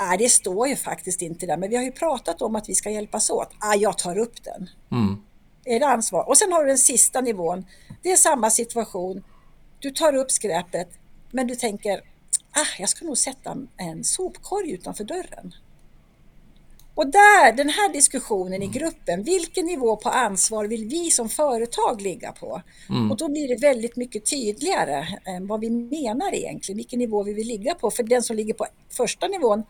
Nej, 0.00 0.18
det 0.18 0.28
står 0.28 0.68
ju 0.68 0.76
faktiskt 0.76 1.22
inte 1.22 1.46
där, 1.46 1.56
men 1.56 1.70
vi 1.70 1.76
har 1.76 1.82
ju 1.82 1.92
pratat 1.92 2.42
om 2.42 2.56
att 2.56 2.68
vi 2.68 2.74
ska 2.74 2.90
hjälpas 2.90 3.30
åt. 3.30 3.48
Ah, 3.58 3.74
jag 3.74 3.98
tar 3.98 4.18
upp 4.18 4.44
den. 4.44 4.70
Mm. 4.92 5.22
Är 5.64 5.80
det 5.80 5.86
ansvar? 5.86 6.28
Och 6.28 6.36
sen 6.36 6.52
har 6.52 6.62
du 6.62 6.68
den 6.68 6.78
sista 6.78 7.20
nivån. 7.20 7.66
Det 8.02 8.12
är 8.12 8.16
samma 8.16 8.50
situation. 8.50 9.24
Du 9.78 9.90
tar 9.90 10.14
upp 10.14 10.30
skräpet, 10.30 10.88
men 11.30 11.46
du 11.46 11.54
tänker, 11.54 12.00
ah, 12.52 12.78
jag 12.78 12.88
ska 12.88 13.04
nog 13.04 13.18
sätta 13.18 13.56
en 13.76 14.04
sopkorg 14.04 14.70
utanför 14.70 15.04
dörren. 15.04 15.54
Och 16.94 17.06
där, 17.06 17.52
den 17.52 17.68
här 17.68 17.92
diskussionen 17.92 18.62
i 18.62 18.66
mm. 18.66 18.72
gruppen, 18.72 19.22
vilken 19.22 19.66
nivå 19.66 19.96
på 19.96 20.08
ansvar 20.08 20.64
vill 20.64 20.84
vi 20.84 21.10
som 21.10 21.28
företag 21.28 22.00
ligga 22.00 22.32
på? 22.32 22.62
Mm. 22.88 23.10
Och 23.10 23.16
då 23.16 23.28
blir 23.28 23.48
det 23.48 23.56
väldigt 23.56 23.96
mycket 23.96 24.30
tydligare 24.30 25.06
vad 25.40 25.60
vi 25.60 25.70
menar 25.70 26.34
egentligen, 26.34 26.76
vilken 26.76 26.98
nivå 26.98 27.22
vi 27.22 27.34
vill 27.34 27.46
ligga 27.46 27.74
på. 27.74 27.90
För 27.90 28.02
den 28.02 28.22
som 28.22 28.36
ligger 28.36 28.54
på 28.54 28.66
första 28.90 29.28
nivån, 29.28 29.62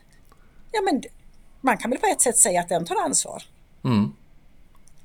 ja 0.72 0.80
men 0.82 1.02
man 1.60 1.76
kan 1.76 1.90
väl 1.90 1.98
på 2.00 2.06
ett 2.06 2.20
sätt 2.20 2.38
säga 2.38 2.60
att 2.60 2.68
den 2.68 2.84
tar 2.84 2.96
ansvar. 3.04 3.42
Mm. 3.84 4.12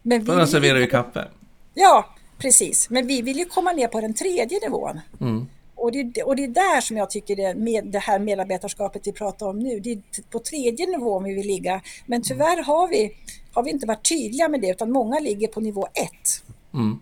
Men 0.02 0.26
För 0.26 0.38
den 0.38 0.48
serverar 0.48 0.80
ju 0.80 0.88
kaffe. 0.88 1.28
Ja, 1.74 2.16
precis. 2.38 2.90
Men 2.90 3.08
vi 3.08 3.22
vill 3.22 3.38
ju 3.38 3.46
komma 3.46 3.72
ner 3.72 3.88
på 3.88 4.02
den 4.02 4.14
tredje 4.14 4.60
nivån. 4.60 5.00
Mm. 5.22 5.48
Och 5.76 5.92
det, 5.92 6.24
och 6.24 6.36
det 6.36 6.44
är 6.44 6.48
där 6.48 6.82
som 6.82 6.98
jag 6.98 7.10
tycker 7.10 7.36
det, 7.36 7.56
med, 7.56 7.86
det 7.86 8.00
här 8.00 8.20
medarbetarskapet 8.20 9.08
vi 9.08 9.12
pratar 9.12 9.48
om 9.48 9.60
nu, 9.60 9.80
det 9.80 9.92
är 9.92 10.02
på 10.30 10.40
tredje 10.40 10.86
nivån 10.86 11.24
vi 11.24 11.34
vill 11.34 11.48
ligga. 11.48 11.82
Men 12.06 12.22
tyvärr 12.22 12.64
har 12.64 12.88
vi, 12.88 13.12
har 13.54 13.64
vi 13.64 13.70
inte 13.70 13.88
varit 13.88 14.10
tydliga 14.10 14.50
med 14.50 14.62
det 14.62 14.70
utan 14.70 14.92
många 14.92 15.20
ligger 15.20 15.48
på 15.48 15.60
nivå 15.60 15.88
ett. 15.94 16.44
Mm. 16.74 17.00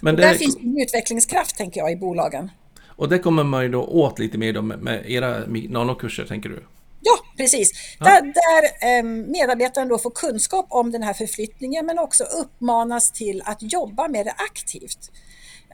Men 0.00 0.16
det... 0.16 0.22
Där 0.22 0.34
finns 0.34 0.56
en 0.56 0.78
utvecklingskraft 0.78 1.56
tänker 1.56 1.80
jag 1.80 1.92
i 1.92 1.96
bolagen. 1.96 2.50
Och 2.86 3.08
det 3.08 3.18
kommer 3.18 3.44
man 3.44 3.62
ju 3.62 3.68
då 3.68 3.84
åt 3.84 4.18
lite 4.18 4.38
mer 4.38 4.60
med, 4.60 4.78
med 4.78 5.10
era 5.10 5.46
nanokurser 5.46 6.24
tänker 6.24 6.48
du? 6.48 6.62
Ja, 7.00 7.18
precis. 7.36 7.72
Ja. 7.98 8.04
Där, 8.04 8.22
där 8.22 8.98
eh, 8.98 9.02
medarbetaren 9.30 9.88
då 9.88 9.98
får 9.98 10.10
kunskap 10.10 10.66
om 10.68 10.92
den 10.92 11.02
här 11.02 11.12
förflyttningen 11.12 11.86
men 11.86 11.98
också 11.98 12.24
uppmanas 12.24 13.10
till 13.10 13.42
att 13.44 13.72
jobba 13.72 14.08
med 14.08 14.26
det 14.26 14.32
aktivt. 14.32 15.10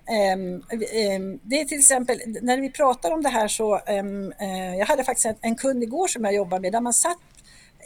Um, 0.08 0.54
um, 0.54 1.40
det 1.42 1.60
är 1.60 1.64
till 1.64 1.78
exempel, 1.78 2.20
när 2.42 2.60
vi 2.60 2.70
pratar 2.70 3.10
om 3.10 3.22
det 3.22 3.28
här 3.28 3.48
så, 3.48 3.78
um, 3.78 4.32
uh, 4.42 4.76
jag 4.78 4.86
hade 4.86 5.04
faktiskt 5.04 5.26
en, 5.40 5.56
kund 5.56 5.82
igår 5.82 6.08
som 6.08 6.24
jag 6.24 6.34
jobbar 6.34 6.60
med 6.60 6.72
där 6.72 6.80
man 6.80 6.92
satt 6.92 7.18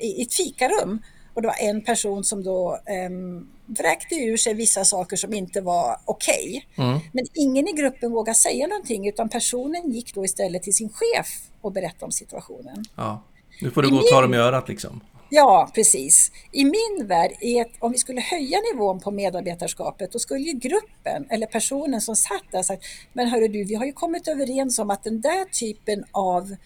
i, 0.01 0.07
i 0.07 0.23
ett 0.23 0.35
fikarum 0.35 1.03
och 1.35 1.43
det 1.43 1.49
var 1.49 1.57
en 1.61 1.81
person 1.81 2.25
som 2.25 2.45
då 2.45 2.79
um, 3.09 3.49
vräkte 3.67 4.15
ur 4.15 4.37
sig 4.37 4.55
vissa 4.55 4.85
saker 4.85 5.17
som 5.17 5.35
inte 5.35 5.61
var 5.61 5.97
okej. 6.05 6.67
Okay. 6.75 6.87
Mm. 6.87 6.99
Men 7.13 7.25
ingen 7.35 7.69
i 7.69 7.73
gruppen 7.73 8.13
vågade 8.13 8.39
säga 8.39 8.67
någonting 8.67 9.09
utan 9.09 9.29
personen 9.29 9.91
gick 9.91 10.15
då 10.15 10.25
istället 10.25 10.63
till 10.63 10.75
sin 10.75 10.89
chef 10.89 11.29
och 11.61 11.73
berättade 11.73 12.05
om 12.05 12.13
situationen. 12.13 12.85
Ja, 12.95 13.23
nu 13.61 13.71
får 13.71 13.83
du 13.83 13.89
I 13.89 13.91
gå 13.91 13.97
och 13.97 14.07
ta 14.11 14.21
dem 14.21 14.35
i 14.35 14.37
örat 14.37 14.69
liksom. 14.69 15.01
Ja, 15.31 15.71
precis. 15.75 16.33
I 16.53 16.65
min 16.65 17.07
värld, 17.07 17.31
är 17.41 17.63
att 17.63 17.73
om 17.79 17.93
vi 17.93 17.99
skulle 17.99 18.21
höja 18.21 18.59
nivån 18.73 19.01
på 19.01 19.11
medarbetarskapet, 19.11 20.13
då 20.13 20.19
skulle 20.19 20.41
ju 20.41 20.53
gruppen 20.53 21.27
eller 21.31 21.47
personen 21.47 22.01
som 22.01 22.17
satt 22.17 22.45
där 22.53 22.63
sagt, 22.63 22.85
men 23.13 23.29
hörru 23.29 23.49
du, 23.49 23.65
vi 23.65 23.75
har 23.75 23.87
ju 23.87 23.93
kommit 23.93 24.29
överens 24.29 24.79
om 24.79 24.91
att 24.91 25.05
den 25.05 25.21
där 25.21 25.45
typen 25.45 26.05
av 26.13 26.57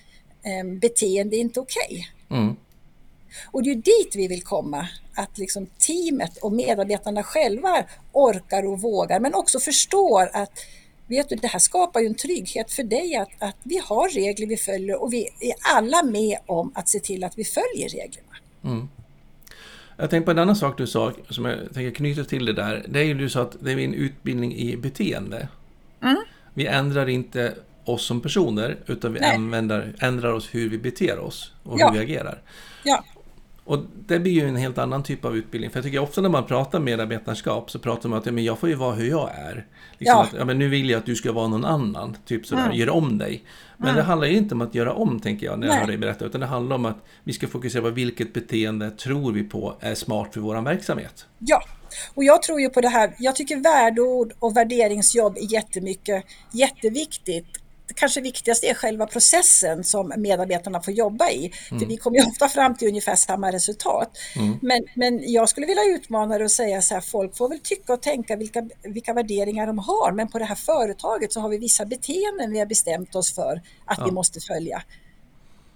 eh, 0.42 0.78
beteende 0.80 1.36
är 1.36 1.40
inte 1.40 1.60
okej. 1.60 2.06
Okay. 2.28 2.38
Mm. 2.38 2.56
Och 3.50 3.62
det 3.62 3.70
är 3.70 3.74
dit 3.74 4.12
vi 4.14 4.28
vill 4.28 4.42
komma, 4.42 4.88
att 5.14 5.38
liksom 5.38 5.66
teamet 5.66 6.36
och 6.36 6.52
medarbetarna 6.52 7.22
själva 7.22 7.84
orkar 8.12 8.66
och 8.66 8.80
vågar, 8.80 9.20
men 9.20 9.34
också 9.34 9.60
förstår 9.60 10.30
att 10.32 10.52
vet 11.06 11.28
du, 11.28 11.36
det 11.36 11.46
här 11.46 11.58
skapar 11.58 12.00
ju 12.00 12.06
en 12.06 12.14
trygghet 12.14 12.72
för 12.72 12.82
dig 12.82 13.16
att, 13.16 13.30
att 13.38 13.56
vi 13.62 13.78
har 13.84 14.08
regler 14.08 14.46
vi 14.46 14.56
följer 14.56 15.02
och 15.02 15.12
vi 15.12 15.28
är 15.40 15.54
alla 15.74 16.02
med 16.02 16.38
om 16.46 16.72
att 16.74 16.88
se 16.88 17.00
till 17.00 17.24
att 17.24 17.38
vi 17.38 17.44
följer 17.44 17.88
reglerna. 17.88 18.30
Mm. 18.64 18.88
Jag 19.96 20.10
tänkte 20.10 20.24
på 20.24 20.30
en 20.30 20.38
annan 20.38 20.56
sak 20.56 20.78
du 20.78 20.86
sa, 20.86 21.12
som 21.28 21.44
jag 21.44 21.58
tänker 21.74 21.90
knyta 21.90 22.24
till 22.24 22.44
det 22.44 22.52
där. 22.52 22.84
Det 22.88 23.00
är 23.00 23.04
ju 23.04 23.14
du 23.14 23.28
sa 23.28 23.42
att 23.42 23.56
det 23.60 23.72
är 23.72 23.78
en 23.78 23.94
utbildning 23.94 24.54
i 24.56 24.76
beteende. 24.76 25.48
Mm. 26.02 26.16
Vi 26.54 26.66
ändrar 26.66 27.08
inte 27.08 27.54
oss 27.84 28.04
som 28.04 28.20
personer, 28.20 28.76
utan 28.86 29.12
vi 29.12 29.20
ändrar, 29.20 29.94
ändrar 29.98 30.32
oss 30.32 30.48
hur 30.52 30.68
vi 30.68 30.78
beter 30.78 31.18
oss 31.18 31.52
och 31.62 31.80
ja. 31.80 31.90
hur 31.90 31.98
vi 31.98 32.04
agerar. 32.04 32.42
Ja. 32.84 33.04
Och 33.70 33.78
det 34.06 34.18
blir 34.18 34.32
ju 34.32 34.48
en 34.48 34.56
helt 34.56 34.78
annan 34.78 35.02
typ 35.02 35.24
av 35.24 35.36
utbildning. 35.36 35.70
För 35.70 35.78
jag 35.78 35.84
tycker 35.84 35.98
ofta 35.98 36.20
när 36.20 36.28
man 36.28 36.46
pratar 36.46 36.80
medarbetarskap 36.80 37.70
så 37.70 37.78
pratar 37.78 38.08
man 38.08 38.18
att 38.18 38.26
ja, 38.26 38.32
men 38.32 38.44
jag 38.44 38.58
får 38.58 38.68
ju 38.68 38.74
vara 38.74 38.94
hur 38.94 39.10
jag 39.10 39.30
är. 39.34 39.66
Liksom 39.98 40.16
ja. 40.16 40.22
Att, 40.22 40.32
ja, 40.38 40.44
men 40.44 40.58
nu 40.58 40.68
vill 40.68 40.90
jag 40.90 40.98
att 40.98 41.06
du 41.06 41.16
ska 41.16 41.32
vara 41.32 41.48
någon 41.48 41.64
annan, 41.64 42.16
typ 42.26 42.46
sådär, 42.46 42.64
mm. 42.64 42.76
gör 42.76 42.90
om 42.90 43.18
dig. 43.18 43.44
Men 43.76 43.88
mm. 43.88 43.96
det 43.96 44.02
handlar 44.02 44.28
ju 44.28 44.36
inte 44.36 44.54
om 44.54 44.60
att 44.60 44.74
göra 44.74 44.92
om, 44.92 45.20
tänker 45.20 45.46
jag, 45.46 45.58
när 45.58 45.66
jag 45.66 45.74
hör 45.74 45.86
dig 45.86 45.98
berätta. 45.98 46.24
Utan 46.24 46.40
det 46.40 46.46
handlar 46.46 46.76
om 46.76 46.84
att 46.84 47.04
vi 47.24 47.32
ska 47.32 47.48
fokusera 47.48 47.82
på 47.82 47.90
vilket 47.90 48.32
beteende 48.32 48.90
tror 48.90 49.32
vi 49.32 49.42
på 49.42 49.76
är 49.80 49.94
smart 49.94 50.34
för 50.34 50.40
vår 50.40 50.62
verksamhet. 50.62 51.26
Ja, 51.38 51.62
och 52.14 52.24
jag 52.24 52.42
tror 52.42 52.60
ju 52.60 52.68
på 52.68 52.80
det 52.80 52.88
här. 52.88 53.14
Jag 53.18 53.36
tycker 53.36 53.56
värdeord 53.56 54.32
och 54.38 54.56
värderingsjobb 54.56 55.36
är 55.36 55.52
jättemycket, 55.52 56.24
jätteviktigt 56.52 57.46
kanske 57.94 58.20
viktigaste 58.20 58.66
är 58.66 58.74
själva 58.74 59.06
processen 59.06 59.84
som 59.84 60.12
medarbetarna 60.16 60.80
får 60.80 60.94
jobba 60.94 61.30
i. 61.30 61.52
Mm. 61.70 61.80
För 61.80 61.86
vi 61.86 61.96
kommer 61.96 62.18
ju 62.18 62.24
ofta 62.26 62.48
fram 62.48 62.74
till 62.74 62.88
ungefär 62.88 63.16
samma 63.16 63.52
resultat. 63.52 64.18
Mm. 64.36 64.58
Men, 64.62 64.86
men 64.94 65.32
jag 65.32 65.48
skulle 65.48 65.66
vilja 65.66 65.84
utmana 65.84 66.38
det 66.38 66.44
och 66.44 66.50
säga 66.50 66.82
så 66.82 66.94
här, 66.94 67.00
folk 67.00 67.36
får 67.36 67.48
väl 67.48 67.60
tycka 67.60 67.92
och 67.92 68.02
tänka 68.02 68.36
vilka, 68.36 68.68
vilka 68.82 69.12
värderingar 69.12 69.66
de 69.66 69.78
har, 69.78 70.12
men 70.12 70.28
på 70.28 70.38
det 70.38 70.44
här 70.44 70.54
företaget 70.54 71.32
så 71.32 71.40
har 71.40 71.48
vi 71.48 71.58
vissa 71.58 71.84
beteenden 71.84 72.52
vi 72.52 72.58
har 72.58 72.66
bestämt 72.66 73.14
oss 73.14 73.34
för 73.34 73.62
att 73.84 73.98
ja. 73.98 74.04
vi 74.04 74.10
måste 74.10 74.40
följa. 74.40 74.82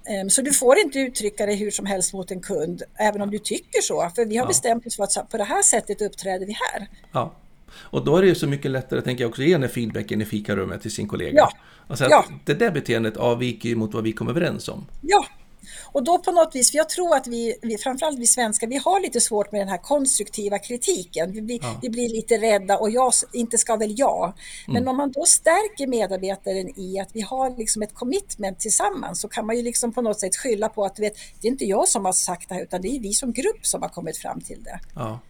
Ehm, 0.06 0.30
så 0.30 0.42
du 0.42 0.52
får 0.52 0.78
inte 0.78 0.98
uttrycka 0.98 1.46
dig 1.46 1.56
hur 1.56 1.70
som 1.70 1.86
helst 1.86 2.12
mot 2.12 2.30
en 2.30 2.40
kund, 2.40 2.82
även 2.96 3.22
om 3.22 3.30
du 3.30 3.38
tycker 3.38 3.80
så. 3.80 4.10
För 4.14 4.24
vi 4.24 4.36
har 4.36 4.44
ja. 4.44 4.48
bestämt 4.48 4.86
oss 4.86 4.96
för 4.96 5.04
att 5.04 5.30
på 5.30 5.36
det 5.36 5.44
här 5.44 5.62
sättet 5.62 6.02
uppträder 6.02 6.46
vi 6.46 6.52
här. 6.52 6.88
Ja. 7.12 7.34
Och 7.72 8.04
då 8.04 8.16
är 8.16 8.22
det 8.22 8.28
ju 8.28 8.34
så 8.34 8.46
mycket 8.46 8.70
lättare, 8.70 9.00
tänker 9.00 9.24
jag 9.24 9.28
också, 9.28 9.42
ge 9.42 9.58
den 9.58 9.68
feedbacken 9.68 10.20
i 10.20 10.24
fikarummet 10.24 10.82
till 10.82 10.90
sin 10.90 11.08
kollega. 11.08 11.36
Ja. 11.36 11.50
Alltså 11.86 12.04
ja. 12.10 12.24
det 12.44 12.54
där 12.54 12.70
beteendet 12.70 13.16
avviker 13.16 13.68
ju 13.68 13.76
mot 13.76 13.94
vad 13.94 14.04
vi 14.04 14.12
kom 14.12 14.28
överens 14.28 14.68
om. 14.68 14.86
Ja, 15.00 15.24
och 15.82 16.04
då 16.04 16.18
på 16.18 16.32
något 16.32 16.54
vis, 16.54 16.70
för 16.70 16.78
jag 16.78 16.88
tror 16.88 17.16
att 17.16 17.26
vi, 17.26 17.58
vi 17.62 17.78
framförallt 17.78 18.18
vi 18.18 18.26
svenskar, 18.26 18.66
vi 18.66 18.76
har 18.76 19.00
lite 19.00 19.20
svårt 19.20 19.52
med 19.52 19.60
den 19.60 19.68
här 19.68 19.78
konstruktiva 19.78 20.58
kritiken. 20.58 21.32
Vi 21.32 21.42
blir, 21.42 21.58
ja. 21.62 21.78
vi 21.82 21.90
blir 21.90 22.08
lite 22.08 22.38
rädda 22.38 22.78
och 22.78 22.90
jag, 22.90 23.12
inte 23.32 23.58
ska 23.58 23.76
väl 23.76 23.98
jag. 23.98 24.32
Men 24.66 24.76
mm. 24.76 24.88
om 24.88 24.96
man 24.96 25.12
då 25.12 25.24
stärker 25.24 25.86
medarbetaren 25.86 26.80
i 26.80 26.98
att 27.00 27.08
vi 27.12 27.20
har 27.20 27.58
liksom 27.58 27.82
ett 27.82 27.94
commitment 27.94 28.60
tillsammans 28.60 29.20
så 29.20 29.28
kan 29.28 29.46
man 29.46 29.56
ju 29.56 29.62
liksom 29.62 29.92
på 29.92 30.02
något 30.02 30.20
sätt 30.20 30.36
skylla 30.36 30.68
på 30.68 30.84
att 30.84 30.98
vet, 30.98 31.14
det 31.40 31.48
är 31.48 31.52
inte 31.52 31.64
jag 31.64 31.88
som 31.88 32.04
har 32.04 32.12
sagt 32.12 32.48
det 32.48 32.54
här 32.54 32.62
utan 32.62 32.82
det 32.82 32.88
är 32.88 33.00
vi 33.00 33.12
som 33.12 33.32
grupp 33.32 33.66
som 33.66 33.82
har 33.82 33.88
kommit 33.88 34.16
fram 34.16 34.40
till 34.40 34.62
det. 34.62 34.80
Ja. 34.94 35.20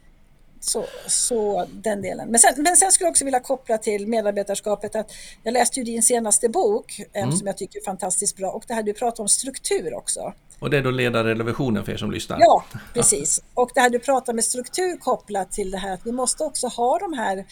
Så, 0.64 0.84
så 1.06 1.66
den 1.72 2.02
delen. 2.02 2.28
Men 2.28 2.40
sen, 2.40 2.54
men 2.56 2.76
sen 2.76 2.92
skulle 2.92 3.06
jag 3.06 3.10
också 3.10 3.24
vilja 3.24 3.40
koppla 3.40 3.78
till 3.78 4.06
medarbetarskapet 4.06 4.96
att 4.96 5.12
jag 5.42 5.52
läste 5.52 5.80
ju 5.80 5.84
din 5.84 6.02
senaste 6.02 6.48
bok 6.48 7.00
mm. 7.12 7.32
som 7.32 7.46
jag 7.46 7.56
tycker 7.56 7.78
är 7.78 7.84
fantastiskt 7.84 8.36
bra 8.36 8.50
och 8.50 8.64
det 8.68 8.74
här 8.74 8.82
du 8.82 8.92
pratar 8.92 9.22
om 9.22 9.28
struktur 9.28 9.94
också. 9.94 10.32
Och 10.58 10.70
det 10.70 10.76
är 10.76 10.82
då 10.82 10.90
ledarrelationen 10.90 11.84
för 11.84 11.92
er 11.92 11.96
som 11.96 12.10
lyssnar? 12.10 12.38
Ja, 12.40 12.64
precis. 12.94 13.42
Och 13.54 13.70
det 13.74 13.80
här 13.80 13.90
du 13.90 13.98
pratar 13.98 14.32
med 14.32 14.44
struktur 14.44 14.96
kopplat 14.96 15.52
till 15.52 15.70
det 15.70 15.78
här 15.78 15.94
att 15.94 16.06
vi 16.06 16.12
måste 16.12 16.44
också 16.44 16.66
ha 16.66 16.98
de 16.98 17.12
här 17.12 17.44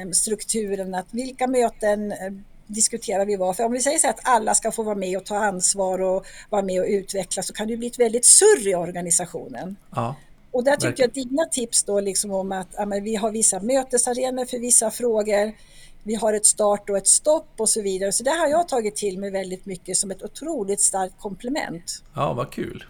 um, 0.00 0.14
strukturerna, 0.14 0.98
att 0.98 1.14
vilka 1.14 1.46
möten 1.46 2.12
uh, 2.12 2.16
diskuterar 2.66 3.26
vi 3.26 3.36
vad. 3.36 3.56
För 3.56 3.64
om 3.64 3.72
vi 3.72 3.80
säger 3.80 3.98
så 3.98 4.08
att 4.08 4.20
alla 4.22 4.54
ska 4.54 4.72
få 4.72 4.82
vara 4.82 4.94
med 4.94 5.18
och 5.18 5.24
ta 5.24 5.36
ansvar 5.36 6.02
och 6.02 6.26
vara 6.50 6.62
med 6.62 6.80
och 6.80 6.86
utveckla 6.88 7.42
så 7.42 7.52
kan 7.52 7.68
det 7.68 7.76
bli 7.76 7.86
ett 7.86 7.98
väldigt 7.98 8.24
surr 8.24 8.68
i 8.68 8.74
organisationen. 8.74 9.76
Ja. 9.94 10.16
Och 10.56 10.64
där 10.64 10.76
tycker 10.76 11.02
jag 11.02 11.08
att 11.08 11.14
dina 11.14 11.44
tips 11.44 11.84
då 11.84 12.00
liksom 12.00 12.30
om 12.30 12.52
att 12.52 12.68
ja, 12.76 12.84
vi 13.02 13.16
har 13.16 13.30
vissa 13.30 13.60
mötesarenor 13.60 14.44
för 14.44 14.58
vissa 14.58 14.90
frågor, 14.90 15.52
vi 16.02 16.14
har 16.14 16.32
ett 16.32 16.46
start 16.46 16.90
och 16.90 16.96
ett 16.96 17.06
stopp 17.06 17.48
och 17.56 17.68
så 17.68 17.82
vidare. 17.82 18.12
Så 18.12 18.22
det 18.22 18.30
har 18.30 18.48
jag 18.48 18.68
tagit 18.68 18.96
till 18.96 19.18
mig 19.18 19.30
väldigt 19.30 19.66
mycket 19.66 19.96
som 19.96 20.10
ett 20.10 20.22
otroligt 20.22 20.80
starkt 20.80 21.14
komplement. 21.20 22.02
Ja, 22.14 22.32
vad 22.32 22.50
kul. 22.50 22.84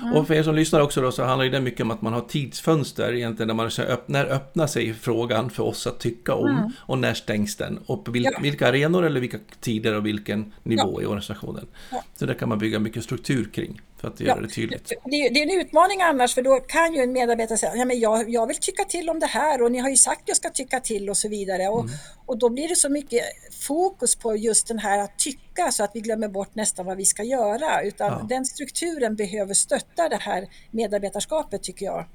Mm. 0.00 0.12
Och 0.12 0.26
för 0.26 0.34
er 0.34 0.42
som 0.42 0.54
lyssnar 0.54 0.80
också 0.80 1.00
då 1.00 1.12
så 1.12 1.24
handlar 1.24 1.46
det 1.46 1.60
mycket 1.60 1.80
om 1.80 1.90
att 1.90 2.02
man 2.02 2.12
har 2.12 2.20
tidsfönster 2.20 3.12
egentligen 3.12 3.46
när 3.46 3.54
man 3.54 3.70
säger 3.70 3.98
när 4.06 4.24
öppnar 4.24 4.66
sig 4.66 4.94
frågan 4.94 5.50
för 5.50 5.62
oss 5.62 5.86
att 5.86 5.98
tycka 5.98 6.34
om 6.34 6.48
mm. 6.48 6.72
och 6.78 6.98
när 6.98 7.14
stängs 7.14 7.56
den 7.56 7.78
och 7.86 8.04
på 8.04 8.10
vilka, 8.10 8.30
ja. 8.32 8.38
vilka 8.42 8.68
arenor 8.68 9.06
eller 9.06 9.20
vilka 9.20 9.38
tider 9.60 9.94
och 9.94 10.06
vilken 10.06 10.52
nivå 10.62 10.98
ja. 10.98 11.02
i 11.02 11.06
organisationen. 11.06 11.66
Ja. 11.90 12.04
Så 12.16 12.26
där 12.26 12.34
kan 12.34 12.48
man 12.48 12.58
bygga 12.58 12.78
mycket 12.78 13.04
struktur 13.04 13.50
kring 13.54 13.80
för 14.00 14.08
att 14.08 14.20
göra 14.20 14.40
det 14.40 14.48
tydligt. 14.48 14.88
Det, 14.88 15.28
det, 15.28 15.42
är 15.42 15.42
en 15.42 15.60
utmaning 15.60 16.02
annars 16.02 16.34
för 16.34 16.42
då 16.42 16.56
kan 16.56 16.94
ju 16.94 17.00
en 17.02 17.12
medarbetare 17.12 17.58
säga 17.58 17.72
ja, 17.76 17.84
men 17.84 18.00
jag, 18.00 18.30
jag 18.30 18.46
vill 18.46 18.56
tycka 18.56 18.84
till 18.84 19.10
om 19.10 19.20
det 19.20 19.26
här 19.26 19.62
och 19.62 19.72
ni 19.72 19.78
har 19.78 19.88
ju 19.88 19.96
sagt 19.96 20.20
att 20.20 20.28
jag 20.28 20.36
ska 20.36 20.50
tycka 20.50 20.80
till 20.80 21.10
och 21.10 21.16
så 21.16 21.28
vidare. 21.28 21.68
Och, 21.68 21.80
mm. 21.80 21.94
och 22.26 22.38
då 22.38 22.48
blir 22.48 22.68
det 22.68 22.76
så 22.76 22.88
mycket 22.88 23.22
fokus 23.60 24.16
på 24.16 24.36
just 24.36 24.68
den 24.68 24.78
här 24.78 24.98
att 24.98 25.18
tycka 25.18 25.70
så 25.72 25.84
att 25.84 25.90
vi 25.94 26.00
glömmer 26.00 26.28
bort 26.28 26.54
nästan 26.54 26.86
vad 26.86 26.96
vi 26.96 27.04
ska 27.04 27.22
göra. 27.22 27.82
Utan 27.82 28.28
den 28.28 28.44
strukturen 28.44 29.16
behöver 29.16 29.54
stötta 29.54 30.08
det 30.08 30.20
här 30.20 30.48
medarbetarskapet 30.70 31.62
tycker 31.62 31.86
jag 31.86 32.06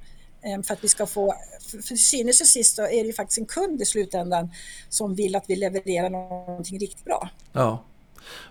ehm, 0.42 0.62
för 0.62 0.74
att 0.74 0.84
vi 0.84 0.88
ska 0.88 1.06
få, 1.06 1.34
för 1.70 1.78
till 1.78 2.04
synes 2.04 2.40
och 2.40 2.46
sist 2.46 2.76
så 2.76 2.82
är 2.82 3.00
det 3.00 3.06
ju 3.06 3.12
faktiskt 3.12 3.38
en 3.38 3.46
kund 3.46 3.82
i 3.82 3.84
slutändan 3.84 4.50
som 4.88 5.14
vill 5.14 5.36
att 5.36 5.44
vi 5.48 5.56
levererar 5.56 6.10
någonting 6.10 6.78
riktigt 6.78 7.04
bra. 7.04 7.30
Ja, 7.52 7.84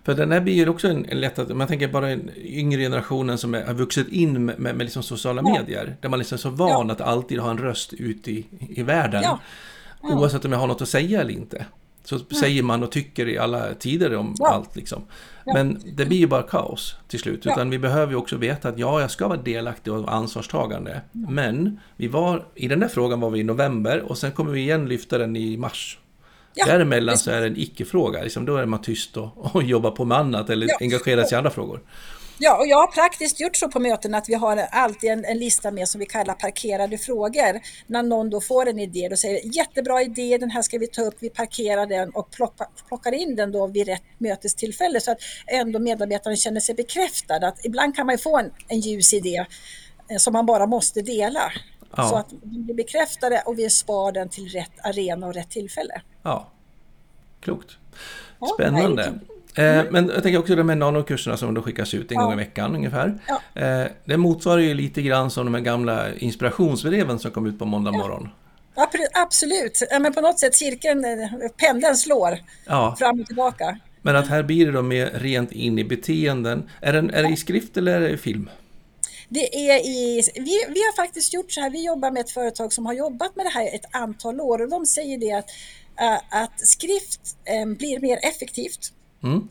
för 0.04 0.14
den 0.14 0.32
här 0.32 0.42
blir 0.42 0.54
ju 0.54 0.70
också 0.70 0.88
en, 0.88 1.06
en 1.06 1.20
lätt 1.20 1.40
att, 1.40 1.56
man 1.56 1.68
tänker 1.68 1.88
bara 1.88 2.08
den 2.08 2.32
yngre 2.38 2.82
generationen 2.82 3.38
som 3.38 3.54
är, 3.54 3.66
har 3.66 3.74
vuxit 3.74 4.08
in 4.08 4.46
med, 4.46 4.60
med, 4.60 4.76
med 4.76 4.86
liksom 4.86 5.04
sociala 5.04 5.42
ja. 5.46 5.54
medier. 5.54 5.98
Där 6.02 6.10
man 6.10 6.20
liksom 6.20 6.36
är 6.36 6.40
så 6.40 6.50
van 6.50 6.88
ja. 6.88 6.94
att 6.94 7.02
alltid 7.02 7.40
ha 7.40 7.52
en 7.52 7.58
röst 7.58 7.94
ute 7.94 8.32
i, 8.32 8.46
i 8.70 8.84
världen. 8.84 9.22
Ja. 9.24 9.40
Oavsett 10.02 10.46
om 10.46 10.52
jag 10.52 10.60
har 10.60 10.68
något 10.68 10.82
att 10.82 10.90
säga 10.90 11.22
eller 11.22 11.34
inte. 11.34 11.66
Så 12.06 12.20
säger 12.20 12.64
man 12.64 12.84
och 12.84 12.92
tycker 12.92 13.28
i 13.30 13.38
alla 13.38 13.74
tider 13.74 14.16
om 14.16 14.36
allt 14.40 14.76
liksom. 14.76 15.02
Men 15.46 15.82
det 15.94 16.06
blir 16.06 16.18
ju 16.18 16.28
bara 16.28 16.44
kaos 16.44 16.96
till 17.08 17.20
slut. 17.20 17.46
Utan 17.46 17.70
vi 17.70 17.80
behöver 17.80 18.12
ju 18.12 18.18
också 18.18 18.38
veta 18.38 18.70
att 18.70 18.80
ja, 18.80 19.02
jag 19.02 19.12
ska 19.12 19.28
vara 19.28 19.42
delaktig 19.42 19.94
och 19.94 20.14
ansvarstagande. 20.14 21.02
Men 21.12 21.80
vi 21.96 22.08
var, 22.08 22.46
i 22.56 22.68
den 22.68 22.80
där 22.80 22.88
frågan 22.88 23.20
var 23.20 23.30
vi 23.30 23.40
i 23.40 23.44
november 23.44 24.02
och 24.02 24.18
sen 24.18 24.32
kommer 24.32 24.52
vi 24.52 24.60
igen 24.60 24.90
lyfta 24.90 25.18
den 25.18 25.36
i 25.36 25.58
mars. 25.58 26.00
Ja, 26.54 26.66
Däremellan 26.66 27.18
så 27.18 27.32
är 27.32 27.42
det 27.42 27.48
en 27.48 27.58
icke-fråga. 27.58 28.24
Liksom, 28.24 28.46
då 28.46 28.58
är 28.58 28.66
man 28.66 28.82
tyst 28.82 29.18
och, 29.18 29.56
och 29.56 29.64
jobbar 29.64 29.92
på 29.92 30.06
med 30.06 30.18
annat 30.18 30.50
eller 30.50 30.68
ja. 30.68 30.78
engagerar 30.82 31.24
sig 31.24 31.36
i 31.36 31.38
andra 31.38 31.52
frågor. 31.52 31.82
Ja, 32.38 32.58
och 32.58 32.68
jag 32.68 32.78
har 32.78 32.88
praktiskt 32.88 33.40
gjort 33.40 33.56
så 33.56 33.70
på 33.70 33.80
möten 33.80 34.16
att 34.16 34.30
vi 34.30 34.34
har 34.34 34.58
alltid 34.58 35.12
en, 35.12 35.26
en, 35.26 35.38
lista 35.40 35.72
med 35.72 35.88
som 35.88 36.00
vi 36.00 36.06
kallar 36.06 36.34
parkerade 36.34 36.98
frågor. 36.98 37.60
När 37.88 38.04
någon 38.04 38.30
då 38.30 38.42
får 38.42 38.70
en 38.70 38.80
idé, 38.80 39.08
då 39.10 39.16
säger 39.16 39.56
jättebra 39.58 40.02
idé, 40.02 40.38
den 40.38 40.52
här 40.52 40.62
ska 40.62 40.78
vi 40.78 40.88
ta 40.88 41.02
upp, 41.02 41.16
vi 41.20 41.30
parkerar 41.30 41.86
den 41.86 42.10
och 42.10 42.32
plockar, 42.32 42.68
plockar 42.88 43.12
in 43.12 43.36
den 43.36 43.52
då 43.52 43.68
vid 43.68 43.88
rätt 43.88 44.04
mötestillfälle 44.18 45.02
så 45.02 45.12
att 45.12 45.18
ändå 45.48 45.80
medarbetaren 45.80 46.38
känner 46.38 46.60
sig 46.60 46.76
bekräftad. 46.76 47.36
Att 47.36 47.66
ibland 47.66 47.96
kan 47.96 48.06
man 48.06 48.18
få 48.18 48.38
en, 48.38 48.52
en 48.68 48.80
ljus 48.80 49.14
idé 49.14 49.46
eh, 50.10 50.18
som 50.18 50.34
man 50.34 50.46
bara 50.46 50.66
måste 50.66 51.02
dela. 51.02 51.52
Ja. 51.98 52.10
Så 52.10 52.16
att 52.16 52.34
vi 52.44 52.60
blir 52.60 52.76
bekräftade 52.76 53.44
och 53.46 53.60
vi 53.60 53.70
spar 53.70 54.12
den 54.12 54.30
till 54.30 54.48
rätt 54.48 54.74
arena 54.84 55.28
och 55.28 55.34
rätt 55.34 55.50
tillfälle. 55.50 56.02
Ja, 56.24 56.52
klokt. 57.40 57.72
Spännande. 58.56 59.14
Ja, 59.28 59.35
mm. 59.56 59.88
Men 59.92 60.08
jag 60.14 60.24
tänker 60.24 60.40
också 60.40 60.56
de 60.56 60.70
här 60.70 60.76
nanokurserna 60.76 61.38
som 61.38 61.54
då 61.54 61.62
skickas 61.62 61.94
ut 61.94 62.12
en 62.12 62.18
ja. 62.18 62.24
gång 62.24 62.34
i 62.34 62.36
veckan 62.36 62.76
ungefär. 62.76 63.20
Ja. 63.28 63.62
Eh, 63.62 63.88
det 64.06 64.18
motsvarar 64.18 64.62
ju 64.62 64.74
lite 64.74 65.02
grann 65.02 65.32
som 65.32 65.46
de 65.46 65.54
här 65.54 65.62
gamla 65.62 66.14
inspirationsbreven 66.14 67.20
som 67.20 67.32
kom 67.32 67.46
ut 67.46 67.60
på 67.60 67.66
måndag 67.66 67.92
morgon. 67.92 68.30
Absolut, 69.14 69.84
ja, 69.90 70.00
men 70.00 70.14
på 70.14 70.22
något 70.22 70.40
sätt 70.40 70.56
cirkeln, 70.56 71.06
eh, 71.06 71.50
pendeln 71.58 71.98
slår 71.98 72.40
fram 72.96 73.20
och 73.20 73.26
tillbaka. 73.26 73.80
Men 74.02 74.16
att 74.16 74.28
här 74.28 74.44
blir 74.44 74.66
det 74.66 74.72
då 74.72 74.82
mer 74.82 75.12
rent 75.14 75.52
in 75.52 75.80
i 75.80 75.84
beteenden. 75.84 76.70
Är, 76.82 76.94
den, 76.94 77.10
är 77.10 77.24
det 77.24 77.30
i 77.30 77.36
skrift 77.36 77.78
eller 77.78 77.96
är 77.96 78.00
det 78.00 78.10
i 78.10 78.18
film? 78.18 78.50
Det 79.30 79.70
är 79.70 79.86
i, 79.86 80.22
vi, 80.36 80.66
vi 80.70 80.80
har 80.80 80.96
faktiskt 80.96 81.34
gjort 81.34 81.52
så 81.52 81.62
här, 81.62 81.70
vi 81.70 81.86
jobbar 81.86 82.12
med 82.12 82.22
ett 82.22 82.30
företag 82.30 82.74
som 82.74 82.86
har 82.86 82.94
jobbat 82.94 83.36
med 83.36 83.46
det 83.46 83.50
här 83.50 83.76
ett 83.76 83.86
antal 83.92 84.42
år 84.42 84.62
och 84.62 84.70
de 84.70 84.86
säger 84.86 85.18
det 85.18 85.32
att, 85.32 85.50
att 86.30 86.68
skrift 86.68 87.22
blir 87.78 88.00
mer 88.00 88.20
effektivt. 88.22 88.92
Mm 89.26 89.48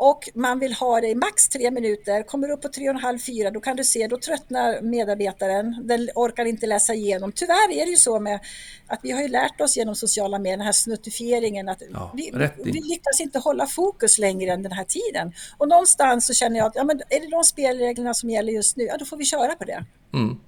och 0.00 0.28
man 0.34 0.58
vill 0.58 0.72
ha 0.72 1.00
det 1.00 1.08
i 1.08 1.14
max 1.14 1.48
tre 1.48 1.70
minuter, 1.70 2.22
kommer 2.22 2.50
upp 2.50 2.62
på 2.62 2.68
tre 2.68 2.88
och 2.88 2.94
en 2.94 3.00
halv, 3.00 3.18
fyra, 3.18 3.50
då 3.50 3.60
kan 3.60 3.76
du 3.76 3.84
se, 3.84 4.06
då 4.06 4.18
tröttnar 4.18 4.82
medarbetaren, 4.82 5.86
den 5.86 6.08
orkar 6.14 6.44
inte 6.44 6.66
läsa 6.66 6.94
igenom. 6.94 7.32
Tyvärr 7.32 7.72
är 7.72 7.84
det 7.84 7.90
ju 7.90 7.96
så 7.96 8.20
med 8.20 8.40
att 8.86 9.00
vi 9.02 9.10
har 9.10 9.22
ju 9.22 9.28
lärt 9.28 9.60
oss 9.60 9.76
genom 9.76 9.94
sociala 9.94 10.38
medier, 10.38 10.56
den 10.56 10.66
här 10.66 10.72
snuttifieringen, 10.72 11.68
att 11.68 11.82
ja, 11.92 12.12
vi, 12.14 12.32
vi, 12.64 12.72
lyckas 12.72 13.20
inte 13.20 13.38
hålla 13.38 13.66
fokus 13.66 14.18
längre 14.18 14.52
än 14.52 14.62
den 14.62 14.72
här 14.72 14.84
tiden. 14.84 15.32
Och 15.58 15.68
någonstans 15.68 16.26
så 16.26 16.34
känner 16.34 16.56
jag 16.56 16.66
att 16.66 16.76
ja, 16.76 16.84
men 16.84 17.00
är 17.08 17.20
det 17.20 17.30
de 17.30 17.44
spelreglerna 17.44 18.14
som 18.14 18.30
gäller 18.30 18.52
just 18.52 18.76
nu, 18.76 18.84
ja 18.84 18.96
då 18.98 19.04
får 19.04 19.16
vi 19.16 19.24
köra 19.24 19.54
på 19.54 19.64
det. 19.64 19.84
Mm. 20.14 20.38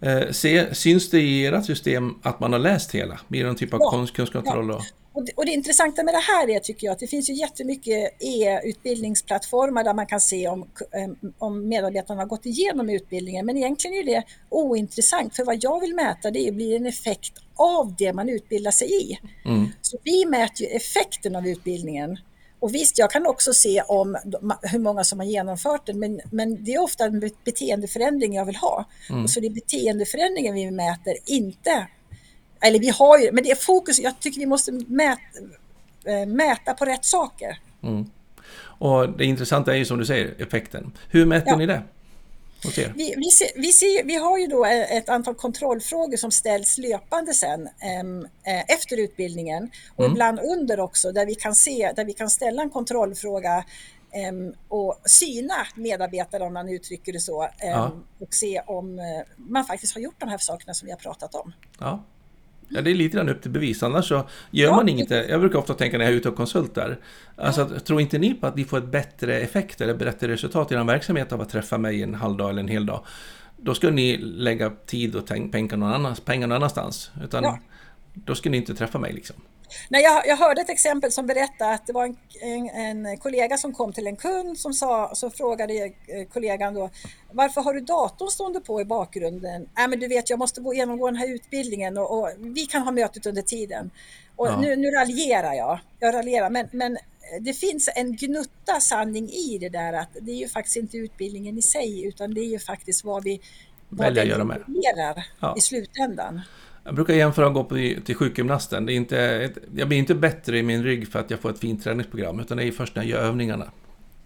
Eh, 0.00 0.30
se, 0.32 0.74
syns 0.74 1.10
det 1.10 1.20
i 1.20 1.46
ert 1.46 1.66
system 1.66 2.14
att 2.22 2.40
man 2.40 2.52
har 2.52 2.60
läst 2.60 2.94
hela? 2.94 3.20
Blir 3.28 3.40
det 3.40 3.46
någon 3.46 3.56
typ 3.56 3.74
av 3.74 3.80
ja, 3.82 3.90
kunskapskontroll? 3.90 4.68
Ja. 4.68 4.84
Och 5.14 5.24
det, 5.24 5.32
och 5.36 5.46
det 5.46 5.52
intressanta 5.52 6.02
med 6.02 6.14
det 6.14 6.20
här 6.20 6.50
är, 6.50 6.58
tycker 6.58 6.86
jag, 6.86 6.92
att 6.92 6.98
det 6.98 7.06
finns 7.06 7.30
ju 7.30 7.34
jättemycket 7.34 8.22
e-utbildningsplattformar 8.22 9.84
där 9.84 9.94
man 9.94 10.06
kan 10.06 10.20
se 10.20 10.48
om, 10.48 10.68
om 11.38 11.68
medarbetarna 11.68 12.20
har 12.20 12.26
gått 12.26 12.46
igenom 12.46 12.90
utbildningen. 12.90 13.46
Men 13.46 13.56
egentligen 13.56 13.96
är 13.96 14.04
det 14.04 14.22
ointressant, 14.48 15.36
för 15.36 15.44
vad 15.44 15.64
jag 15.64 15.80
vill 15.80 15.94
mäta 15.94 16.30
det 16.30 16.48
är, 16.48 16.52
blir 16.52 16.76
en 16.76 16.86
effekt 16.86 17.32
av 17.56 17.94
det 17.98 18.12
man 18.12 18.28
utbildar 18.28 18.70
sig 18.70 18.88
i. 19.02 19.18
Mm. 19.44 19.66
Så 19.82 19.98
vi 20.02 20.26
mäter 20.26 20.66
ju 20.66 20.66
effekten 20.66 21.36
av 21.36 21.46
utbildningen. 21.46 22.18
Och 22.60 22.74
visst, 22.74 22.98
jag 22.98 23.10
kan 23.10 23.26
också 23.26 23.52
se 23.52 23.82
om 23.82 24.16
hur 24.62 24.78
många 24.78 25.04
som 25.04 25.18
har 25.18 25.26
genomfört 25.26 25.86
den, 25.86 25.98
men, 25.98 26.20
men 26.30 26.64
det 26.64 26.74
är 26.74 26.82
ofta 26.82 27.04
en 27.04 27.30
beteendeförändring 27.44 28.34
jag 28.34 28.44
vill 28.44 28.56
ha. 28.56 28.84
Mm. 29.10 29.24
Och 29.24 29.30
så 29.30 29.40
det 29.40 29.46
är 29.46 29.50
beteendeförändringen 29.50 30.54
vi 30.54 30.70
mäter, 30.70 31.14
inte 31.26 31.86
eller 32.64 32.78
vi 32.78 32.88
har 32.88 33.18
ju, 33.18 33.32
men 33.32 33.44
det 33.44 33.50
är 33.50 33.54
fokus, 33.54 33.98
jag 33.98 34.20
tycker 34.20 34.40
vi 34.40 34.46
måste 34.46 34.72
mäta, 34.72 35.20
eh, 36.04 36.26
mäta 36.26 36.74
på 36.74 36.84
rätt 36.84 37.04
saker. 37.04 37.58
Mm. 37.82 38.10
Och 38.78 39.08
det 39.08 39.24
intressanta 39.24 39.72
är 39.72 39.76
ju 39.76 39.84
som 39.84 39.98
du 39.98 40.06
säger, 40.06 40.42
effekten. 40.42 40.92
Hur 41.10 41.26
mäter 41.26 41.50
ja. 41.50 41.56
ni 41.56 41.66
det? 41.66 41.82
Vi, 42.94 43.14
vi, 43.16 43.30
ser, 43.30 43.60
vi, 43.60 43.72
ser, 43.72 44.04
vi 44.04 44.14
har 44.14 44.38
ju 44.38 44.46
då 44.46 44.64
ett 44.64 45.08
antal 45.08 45.34
kontrollfrågor 45.34 46.16
som 46.16 46.30
ställs 46.30 46.78
löpande 46.78 47.34
sen 47.34 47.68
äm, 47.80 48.24
äh, 48.24 48.74
efter 48.74 49.00
utbildningen 49.00 49.70
och 49.96 50.04
mm. 50.04 50.12
ibland 50.12 50.40
under 50.40 50.80
också 50.80 51.12
där 51.12 51.26
vi 51.26 51.34
kan 51.34 51.54
se, 51.54 51.92
där 51.96 52.04
vi 52.04 52.12
kan 52.12 52.30
ställa 52.30 52.62
en 52.62 52.70
kontrollfråga 52.70 53.64
äm, 54.12 54.54
och 54.68 55.00
syna 55.04 55.54
medarbetare 55.74 56.42
om 56.42 56.54
man 56.54 56.68
uttrycker 56.68 57.12
det 57.12 57.20
så 57.20 57.42
äm, 57.42 57.50
ja. 57.60 57.92
och 58.20 58.34
se 58.34 58.60
om 58.66 58.98
äh, 58.98 59.04
man 59.36 59.64
faktiskt 59.64 59.94
har 59.94 60.00
gjort 60.00 60.20
de 60.20 60.28
här 60.28 60.38
sakerna 60.38 60.74
som 60.74 60.86
vi 60.86 60.92
har 60.92 60.98
pratat 60.98 61.34
om. 61.34 61.52
Ja. 61.78 62.04
Ja, 62.68 62.80
det 62.80 62.90
är 62.90 62.94
lite 62.94 63.16
grann 63.16 63.28
upp 63.28 63.42
till 63.42 63.50
bevis, 63.50 63.82
annars 63.82 64.08
så 64.08 64.14
gör 64.50 64.68
ja. 64.68 64.76
man 64.76 64.88
inget. 64.88 65.10
Jag 65.10 65.40
brukar 65.40 65.58
ofta 65.58 65.74
tänka 65.74 65.98
när 65.98 66.04
jag 66.04 66.12
är 66.12 66.16
ute 66.16 66.28
och 66.28 66.36
konsultar, 66.36 66.98
alltså, 67.36 67.70
ja. 67.74 67.80
tror 67.80 68.00
inte 68.00 68.18
ni 68.18 68.34
på 68.34 68.46
att 68.46 68.56
ni 68.56 68.64
får 68.64 68.78
ett 68.78 68.84
bättre 68.84 69.40
effekt 69.40 69.80
eller 69.80 69.94
bättre 69.94 70.28
resultat 70.28 70.72
i 70.72 70.74
er 70.74 70.84
verksamhet 70.84 71.32
av 71.32 71.40
att 71.40 71.48
träffa 71.48 71.78
mig 71.78 72.02
en 72.02 72.14
halv 72.14 72.36
dag 72.36 72.50
eller 72.50 72.60
en 72.60 72.68
hel 72.68 72.86
dag? 72.86 73.04
Då 73.56 73.74
ska 73.74 73.90
ni 73.90 74.16
lägga 74.16 74.70
tid 74.86 75.16
och 75.16 75.26
pengar 75.26 75.76
någon, 75.76 75.92
annans, 75.92 76.20
pengar 76.20 76.46
någon 76.46 76.56
annanstans. 76.56 77.10
Utan 77.24 77.44
ja. 77.44 77.58
då 78.14 78.34
ska 78.34 78.50
ni 78.50 78.56
inte 78.56 78.74
träffa 78.74 78.98
mig 78.98 79.12
liksom. 79.12 79.36
Nej, 79.88 80.02
jag, 80.02 80.26
jag 80.26 80.36
hörde 80.36 80.60
ett 80.60 80.70
exempel 80.70 81.12
som 81.12 81.26
berättade 81.26 81.74
att 81.74 81.86
det 81.86 81.92
var 81.92 82.04
en, 82.04 82.16
en, 82.70 83.06
en, 83.06 83.18
kollega 83.18 83.56
som 83.56 83.72
kom 83.72 83.92
till 83.92 84.06
en 84.06 84.16
kund 84.16 84.58
som 84.58 84.72
sa, 84.72 85.14
så 85.14 85.30
frågade 85.30 85.74
eh, 85.84 85.92
kollegan 86.32 86.74
då 86.74 86.90
varför 87.32 87.60
har 87.60 87.74
du 87.74 87.80
datorn 87.80 88.28
stående 88.28 88.60
på 88.60 88.80
i 88.80 88.84
bakgrunden? 88.84 89.68
Nej, 89.76 89.88
men 89.88 90.00
du 90.00 90.08
vet, 90.08 90.30
jag 90.30 90.38
måste 90.38 90.60
gå 90.60 90.74
genomgå 90.74 91.06
den 91.06 91.16
här 91.16 91.34
utbildningen 91.34 91.98
och, 91.98 92.18
och 92.18 92.30
vi 92.38 92.66
kan 92.66 92.82
ha 92.82 92.92
mötet 92.92 93.26
under 93.26 93.42
tiden. 93.42 93.90
Och 94.36 94.46
ja. 94.46 94.60
nu, 94.60 94.76
nu 94.76 94.90
raljerar 94.90 95.54
jag, 95.54 95.78
jag 96.00 96.14
raljerar, 96.14 96.50
men, 96.50 96.68
men 96.72 96.98
det 97.40 97.52
finns 97.52 97.90
en 97.94 98.16
gnutta 98.16 98.80
sanning 98.80 99.28
i 99.28 99.58
det 99.58 99.68
där 99.68 99.92
att 99.92 100.08
det 100.20 100.32
är 100.32 100.36
ju 100.36 100.48
faktiskt 100.48 100.76
inte 100.76 100.96
utbildningen 100.96 101.58
i 101.58 101.62
sig 101.62 102.06
utan 102.06 102.34
det 102.34 102.40
är 102.40 102.50
ju 102.50 102.58
faktiskt 102.58 103.04
vad 103.04 103.24
vi 103.24 103.40
väljer 103.88 104.22
att 104.22 104.28
göra 104.28 104.44
med. 104.44 104.62
Ja. 105.40 105.54
i 105.56 105.60
slutändan. 105.60 106.40
Jag 106.84 106.94
brukar 106.94 107.14
jämföra 107.14 107.46
att 107.46 107.54
gå 107.54 107.64
på, 107.64 107.74
till 108.04 108.14
sjukgymnasten. 108.14 108.86
Det 108.86 108.92
är 108.92 108.96
inte 108.96 109.50
jag 109.76 109.88
blir 109.88 109.98
inte 109.98 110.14
bättre 110.14 110.58
i 110.58 110.62
min 110.62 110.82
rygg 110.82 111.08
för 111.12 111.18
att 111.18 111.30
jag 111.30 111.40
får 111.40 111.50
ett 111.50 111.58
fint 111.58 111.84
träningsprogram, 111.84 112.40
utan 112.40 112.56
det 112.56 112.64
är 112.64 112.72
först 112.72 112.96
när 112.96 113.02
jag 113.02 113.10
gör 113.10 113.28
övningarna. 113.28 113.70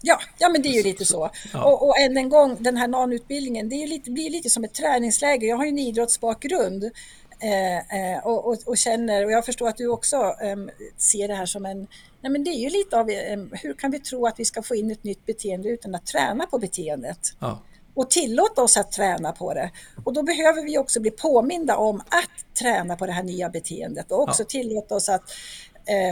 Ja, 0.00 0.18
ja 0.38 0.48
men 0.48 0.62
det 0.62 0.68
är 0.68 0.72
ju 0.72 0.82
lite 0.82 1.04
så. 1.04 1.30
Ja. 1.52 1.64
Och, 1.64 1.88
och 1.88 1.98
än 1.98 2.16
en 2.16 2.28
gång, 2.28 2.56
den 2.60 2.76
här 2.76 2.88
NAN-utbildningen, 2.88 3.68
det 3.68 3.74
är 3.74 3.86
lite, 3.86 4.10
blir 4.10 4.30
lite 4.30 4.50
som 4.50 4.64
ett 4.64 4.74
träningsläger. 4.74 5.48
Jag 5.48 5.56
har 5.56 5.64
ju 5.64 5.68
en 5.68 5.78
idrottsbakgrund 5.78 6.84
eh, 7.40 7.78
eh, 7.78 8.26
och, 8.26 8.48
och, 8.48 8.58
och, 8.66 8.78
känner, 8.78 9.24
och 9.24 9.32
jag 9.32 9.44
förstår 9.44 9.68
att 9.68 9.76
du 9.76 9.88
också 9.88 10.16
eh, 10.16 10.56
ser 10.96 11.28
det 11.28 11.34
här 11.34 11.46
som 11.46 11.66
en... 11.66 11.86
Nej, 12.20 12.32
men 12.32 12.44
det 12.44 12.50
är 12.50 12.60
ju 12.60 12.68
lite 12.68 12.98
av, 12.98 13.10
hur 13.52 13.74
kan 13.74 13.90
vi 13.90 13.98
tro 13.98 14.26
att 14.26 14.40
vi 14.40 14.44
ska 14.44 14.62
få 14.62 14.74
in 14.74 14.90
ett 14.90 15.04
nytt 15.04 15.26
beteende 15.26 15.68
utan 15.68 15.94
att 15.94 16.06
träna 16.06 16.46
på 16.46 16.58
beteendet? 16.58 17.20
Ja 17.38 17.62
och 17.98 18.11
tillåta 18.11 18.62
oss 18.62 18.76
att 18.76 18.92
träna 18.92 19.32
på 19.32 19.54
det. 19.54 19.70
Och 20.04 20.12
då 20.12 20.22
behöver 20.22 20.62
vi 20.62 20.78
också 20.78 21.00
bli 21.00 21.11
påminda 21.11 21.76
om 21.76 22.00
att 22.00 22.54
träna 22.58 22.96
på 22.96 23.06
det 23.06 23.12
här 23.12 23.22
nya 23.22 23.48
beteendet 23.48 24.12
och 24.12 24.22
också 24.22 24.42
ja. 24.42 24.46
tillåta 24.46 24.94
oss 24.94 25.08
att 25.08 25.22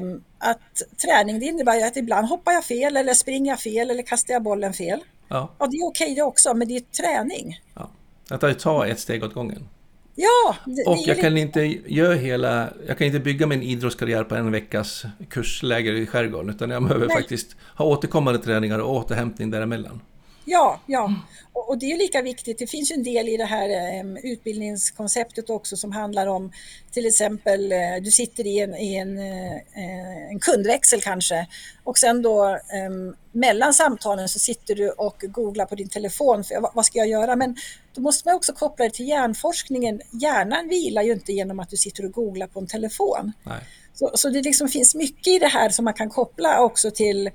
um, 0.02 0.24
att 0.38 0.82
träning 1.04 1.38
det 1.38 1.46
innebär 1.46 1.76
ju 1.76 1.82
att 1.82 1.96
ibland 1.96 2.28
hoppar 2.28 2.52
jag 2.52 2.64
fel 2.64 2.96
eller 2.96 3.14
springer 3.14 3.52
jag 3.52 3.60
fel 3.60 3.90
eller 3.90 4.02
kastar 4.02 4.34
jag 4.34 4.42
bollen 4.42 4.72
fel. 4.72 5.00
Ja, 5.28 5.54
ja 5.58 5.66
det 5.66 5.76
är 5.76 5.84
okej 5.84 6.14
det 6.14 6.22
också, 6.22 6.54
men 6.54 6.68
det 6.68 6.76
är 6.76 6.80
träning. 6.80 7.60
Ja. 7.74 7.90
Att 8.30 8.58
ta 8.58 8.86
ett 8.86 9.00
steg 9.00 9.24
åt 9.24 9.34
gången. 9.34 9.68
Ja, 10.14 10.56
det, 10.66 10.84
och 10.86 10.98
jag 11.06 11.20
kan 11.20 11.36
inte 11.36 11.60
göra 11.86 12.14
hela, 12.14 12.68
jag 12.86 12.98
kan 12.98 13.06
inte 13.06 13.20
bygga 13.20 13.46
min 13.46 13.62
idrottskarriär 13.62 14.24
på 14.24 14.34
en 14.34 14.50
veckas 14.50 15.04
kursläger 15.28 15.92
i 15.92 16.06
skärgården, 16.06 16.50
utan 16.50 16.70
jag 16.70 16.82
behöver 16.82 17.06
Nej. 17.06 17.16
faktiskt 17.16 17.56
ha 17.76 17.84
återkommande 17.84 18.40
träningar 18.40 18.78
och 18.78 18.94
återhämtning 18.94 19.50
däremellan. 19.50 20.00
Ja, 20.48 20.80
ja. 20.86 21.04
Mm. 21.04 21.20
Och, 21.52 21.68
och, 21.68 21.78
det 21.78 21.92
är 21.92 21.98
lika 21.98 22.22
viktigt. 22.22 22.58
Det 22.58 22.66
finns 22.66 22.90
en 22.90 23.02
del 23.02 23.28
i 23.28 23.36
det 23.36 23.44
här 23.44 24.00
um, 24.00 24.16
utbildningskonceptet 24.16 25.50
också 25.50 25.76
som 25.76 25.92
handlar 25.92 26.26
om 26.26 26.52
till 26.92 27.06
exempel 27.06 27.72
uh, 27.72 28.02
du 28.02 28.10
sitter 28.10 28.46
i 28.46 28.60
en, 28.60 28.74
i 28.74 28.96
en, 28.96 29.18
uh, 29.18 30.30
en 30.30 30.40
kundväxel 30.40 31.00
kanske 31.00 31.46
och 31.84 31.98
sen 31.98 32.22
då 32.22 32.58
um, 32.88 33.16
mellan 33.32 33.74
samtalen 33.74 34.28
så 34.28 34.38
sitter 34.38 34.74
du 34.74 34.90
och 34.90 35.24
googlar 35.28 35.66
på 35.66 35.74
din 35.74 35.88
telefon. 35.88 36.44
För, 36.44 36.60
vad, 36.60 36.70
vad 36.74 36.86
ska 36.86 36.98
jag 36.98 37.08
göra? 37.08 37.36
Men 37.36 37.56
då 37.94 38.00
måste 38.00 38.28
man 38.28 38.36
också 38.36 38.52
koppla 38.52 38.84
det 38.84 38.90
till 38.90 39.08
hjärnforskningen. 39.08 40.00
Hjärnan 40.10 40.68
vilar 40.68 41.02
ju 41.02 41.12
inte 41.12 41.32
genom 41.32 41.60
att 41.60 41.70
du 41.70 41.76
sitter 41.76 42.04
och 42.04 42.12
googlar 42.12 42.46
på 42.46 42.60
en 42.60 42.66
telefon. 42.66 43.32
Nej. 43.42 43.60
Så, 43.94 44.10
så 44.14 44.28
det 44.28 44.42
liksom 44.42 44.68
finns 44.68 44.94
mycket 44.94 45.26
i 45.26 45.38
det 45.38 45.48
här 45.48 45.68
som 45.68 45.84
man 45.84 45.94
kan 45.94 46.10
koppla 46.10 46.60
också 46.60 46.90
till 46.90 47.30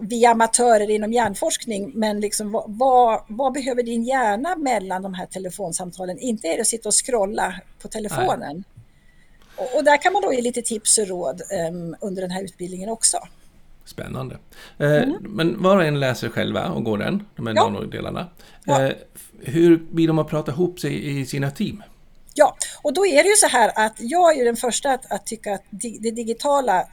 vi 0.00 0.24
är 0.24 0.30
amatörer 0.30 0.90
inom 0.90 1.12
hjärnforskning, 1.12 1.92
men 1.94 2.20
liksom, 2.20 2.52
vad, 2.66 3.20
vad, 3.28 3.52
behöver 3.52 3.82
din 3.82 4.04
hjärna 4.04 4.56
mellan 4.56 5.02
de 5.02 5.14
här 5.14 5.26
telefonsamtalen? 5.26 6.18
Inte 6.18 6.48
är 6.48 6.54
det 6.54 6.60
att 6.60 6.66
sitta 6.66 6.88
och 6.88 7.06
scrolla 7.06 7.54
på 7.82 7.88
telefonen. 7.88 8.64
Och, 9.56 9.76
och, 9.76 9.84
där 9.84 10.02
kan 10.02 10.12
man 10.12 10.22
då 10.22 10.32
ge 10.32 10.40
lite 10.40 10.62
tips 10.62 10.98
och 10.98 11.08
råd 11.08 11.42
um, 11.70 11.96
under 12.00 12.22
den 12.22 12.30
här 12.30 12.42
utbildningen 12.42 12.88
också. 12.88 13.18
Spännande. 13.84 14.38
Eh, 14.78 14.92
mm. 14.92 15.16
Men 15.20 15.62
var 15.62 15.76
och 15.76 15.84
en 15.84 16.00
läser 16.00 16.28
själva 16.28 16.68
och 16.68 16.84
går 16.84 16.98
den, 16.98 17.26
de 17.36 17.46
här 17.46 17.54
ja. 17.54 17.68
nanodelarna. 17.68 18.26
Ja. 18.64 18.86
Eh, 18.86 18.92
hur 19.40 19.76
blir 19.90 20.08
de 20.08 20.18
att 20.18 20.28
prata 20.28 20.52
ihop 20.52 20.80
sig 20.80 21.20
i 21.20 21.26
sina 21.26 21.50
team? 21.50 21.82
Ja, 22.34 22.56
och 22.82 22.92
då 22.94 23.06
är 23.06 23.22
det 23.22 23.28
ju 23.28 23.34
så 23.34 23.46
här 23.46 23.72
att 23.74 23.94
jag 23.98 24.38
är 24.38 24.44
den 24.44 24.56
första 24.56 24.92
att, 24.92 25.12
att 25.12 25.26
tycka 25.26 25.54
att 25.54 25.62
det 25.70 26.10
digitala 26.10 26.88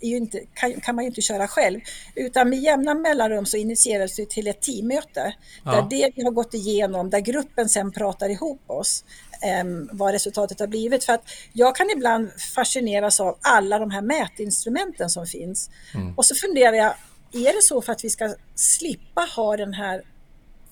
inte, 0.00 0.40
kan, 0.54 0.80
kan, 0.80 0.94
man 0.94 1.04
ju 1.04 1.08
inte 1.08 1.20
köra 1.20 1.48
själv. 1.48 1.80
Utan 2.14 2.50
med 2.50 2.58
jämna 2.58 2.94
mellanrum 2.94 3.46
så 3.46 3.56
initieras 3.56 4.16
det 4.16 4.30
till 4.30 4.46
ett 4.46 4.62
teammöte. 4.62 5.34
Ja. 5.64 5.70
Där 5.70 5.86
det 5.90 6.12
vi 6.16 6.24
har 6.24 6.30
gått 6.30 6.54
igenom, 6.54 7.10
där 7.10 7.20
gruppen 7.20 7.68
sen 7.68 7.92
pratar 7.92 8.28
ihop 8.28 8.62
oss. 8.66 9.04
Um, 9.62 9.88
vad 9.92 10.12
resultatet 10.12 10.60
har 10.60 10.66
blivit. 10.66 11.04
För 11.04 11.12
att 11.12 11.24
jag 11.52 11.76
kan 11.76 11.90
ibland 11.90 12.30
fascineras 12.54 13.20
av 13.20 13.38
alla 13.40 13.78
de 13.78 13.90
här 13.90 14.02
mätinstrumenten 14.02 15.10
som 15.10 15.26
finns. 15.26 15.70
Mm. 15.94 16.14
Och 16.16 16.26
så 16.26 16.34
funderar 16.34 16.76
jag, 16.76 16.94
är 17.32 17.56
det 17.56 17.62
så 17.62 17.82
för 17.82 17.92
att 17.92 18.04
vi 18.04 18.10
ska 18.10 18.34
slippa 18.54 19.20
ha 19.36 19.56
den 19.56 19.74
här 19.74 20.02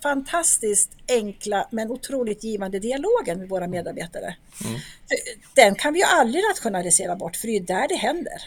fantastiskt 0.02 0.90
enkla 1.08 1.68
men 1.70 1.90
otroligt 1.90 2.44
givande 2.44 2.78
dialogen 2.78 3.38
med 3.38 3.48
våra 3.48 3.66
medarbetare. 3.66 4.36
Mm. 4.64 4.80
Den 5.54 5.74
kan 5.74 5.92
vi 5.92 5.98
ju 5.98 6.04
aldrig 6.04 6.44
rationalisera 6.50 7.16
bort 7.16 7.36
för 7.36 7.46
det 7.48 7.56
är 7.56 7.60
där 7.60 7.88
det 7.88 7.94
händer. 7.94 8.42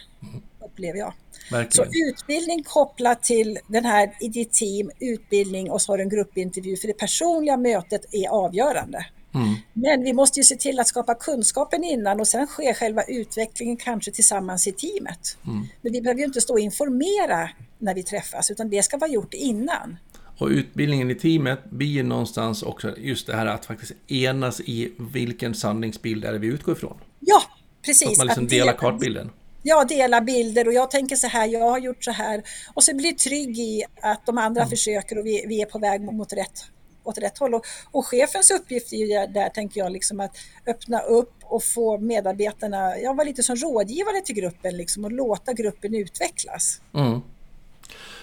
Upplever 0.81 0.99
jag. 0.99 1.13
Verkligen. 1.51 1.91
Så 1.91 2.09
utbildning 2.09 2.63
kopplat 2.63 3.23
till 3.23 3.59
den 3.67 3.85
här 3.85 4.11
i 4.21 4.27
ditt 4.27 4.51
team, 4.51 4.91
utbildning 4.99 5.71
och 5.71 5.81
så 5.81 5.91
har 5.91 5.97
du 5.97 6.03
en 6.03 6.09
gruppintervju 6.09 6.77
för 6.77 6.87
det 6.87 6.93
personliga 6.93 7.57
mötet 7.57 8.13
är 8.13 8.29
avgörande. 8.29 9.05
Mm. 9.33 9.55
Men 9.73 10.03
vi 10.03 10.13
måste 10.13 10.39
ju 10.39 10.43
se 10.43 10.55
till 10.55 10.79
att 10.79 10.87
skapa 10.87 11.15
kunskapen 11.15 11.83
innan 11.83 12.19
och 12.19 12.27
sen 12.27 12.47
sker 12.47 12.73
själva 12.73 13.03
utvecklingen 13.03 13.77
kanske 13.77 14.11
tillsammans 14.11 14.67
i 14.67 14.71
teamet. 14.71 15.37
Mm. 15.47 15.67
Men 15.81 15.93
vi 15.93 16.01
behöver 16.01 16.19
ju 16.19 16.25
inte 16.25 16.41
stå 16.41 16.53
och 16.53 16.59
informera 16.59 17.49
när 17.77 17.95
vi 17.95 18.03
träffas 18.03 18.51
utan 18.51 18.69
det 18.69 18.83
ska 18.83 18.97
vara 18.97 19.11
gjort 19.11 19.33
innan. 19.33 19.97
Och 20.37 20.47
utbildningen 20.47 21.11
i 21.11 21.15
teamet 21.15 21.59
blir 21.69 22.03
någonstans 22.03 22.63
också 22.63 22.97
just 22.97 23.27
det 23.27 23.35
här 23.35 23.45
att 23.45 23.65
faktiskt 23.65 23.91
enas 24.07 24.59
i 24.59 24.91
vilken 25.13 25.55
sanningsbild 25.55 26.25
är 26.25 26.33
det 26.33 26.39
vi 26.39 26.47
utgår 26.47 26.75
ifrån. 26.75 26.97
Ja, 27.19 27.41
precis. 27.85 28.07
Så 28.07 28.11
att 28.11 28.17
man 28.17 28.27
liksom 28.27 28.47
delar 28.47 28.73
kartbilden. 28.73 29.29
Ja, 29.63 29.83
dela 29.83 30.21
bilder 30.21 30.67
och 30.67 30.73
jag 30.73 30.91
tänker 30.91 31.15
så 31.15 31.27
här, 31.27 31.47
jag 31.47 31.69
har 31.69 31.79
gjort 31.79 32.03
så 32.03 32.11
här. 32.11 32.43
Och 32.73 32.83
så 32.83 32.95
blir 32.95 33.11
trygg 33.11 33.59
i 33.59 33.83
att 34.01 34.25
de 34.25 34.37
andra 34.37 34.61
mm. 34.61 34.69
försöker 34.69 35.17
och 35.17 35.25
vi, 35.25 35.45
vi 35.47 35.61
är 35.61 35.65
på 35.65 35.79
väg 35.79 36.01
mot 36.01 36.33
rätt 36.33 36.65
åt 37.03 37.17
rätt 37.17 37.37
håll. 37.37 37.53
Och, 37.53 37.65
och 37.91 38.05
chefens 38.05 38.51
uppgift 38.51 38.93
är 38.93 38.97
ju 38.97 39.07
där, 39.07 39.27
där, 39.27 39.49
tänker 39.49 39.79
jag, 39.79 39.91
liksom 39.91 40.19
att 40.19 40.37
öppna 40.67 40.99
upp 40.99 41.33
och 41.43 41.63
få 41.63 41.97
medarbetarna, 41.97 42.97
jag 42.97 43.15
var 43.15 43.25
lite 43.25 43.43
som 43.43 43.55
rådgivare 43.55 44.21
till 44.21 44.35
gruppen 44.35 44.77
liksom, 44.77 45.05
och 45.05 45.11
låta 45.11 45.53
gruppen 45.53 45.95
utvecklas. 45.95 46.81
Mm. 46.93 47.21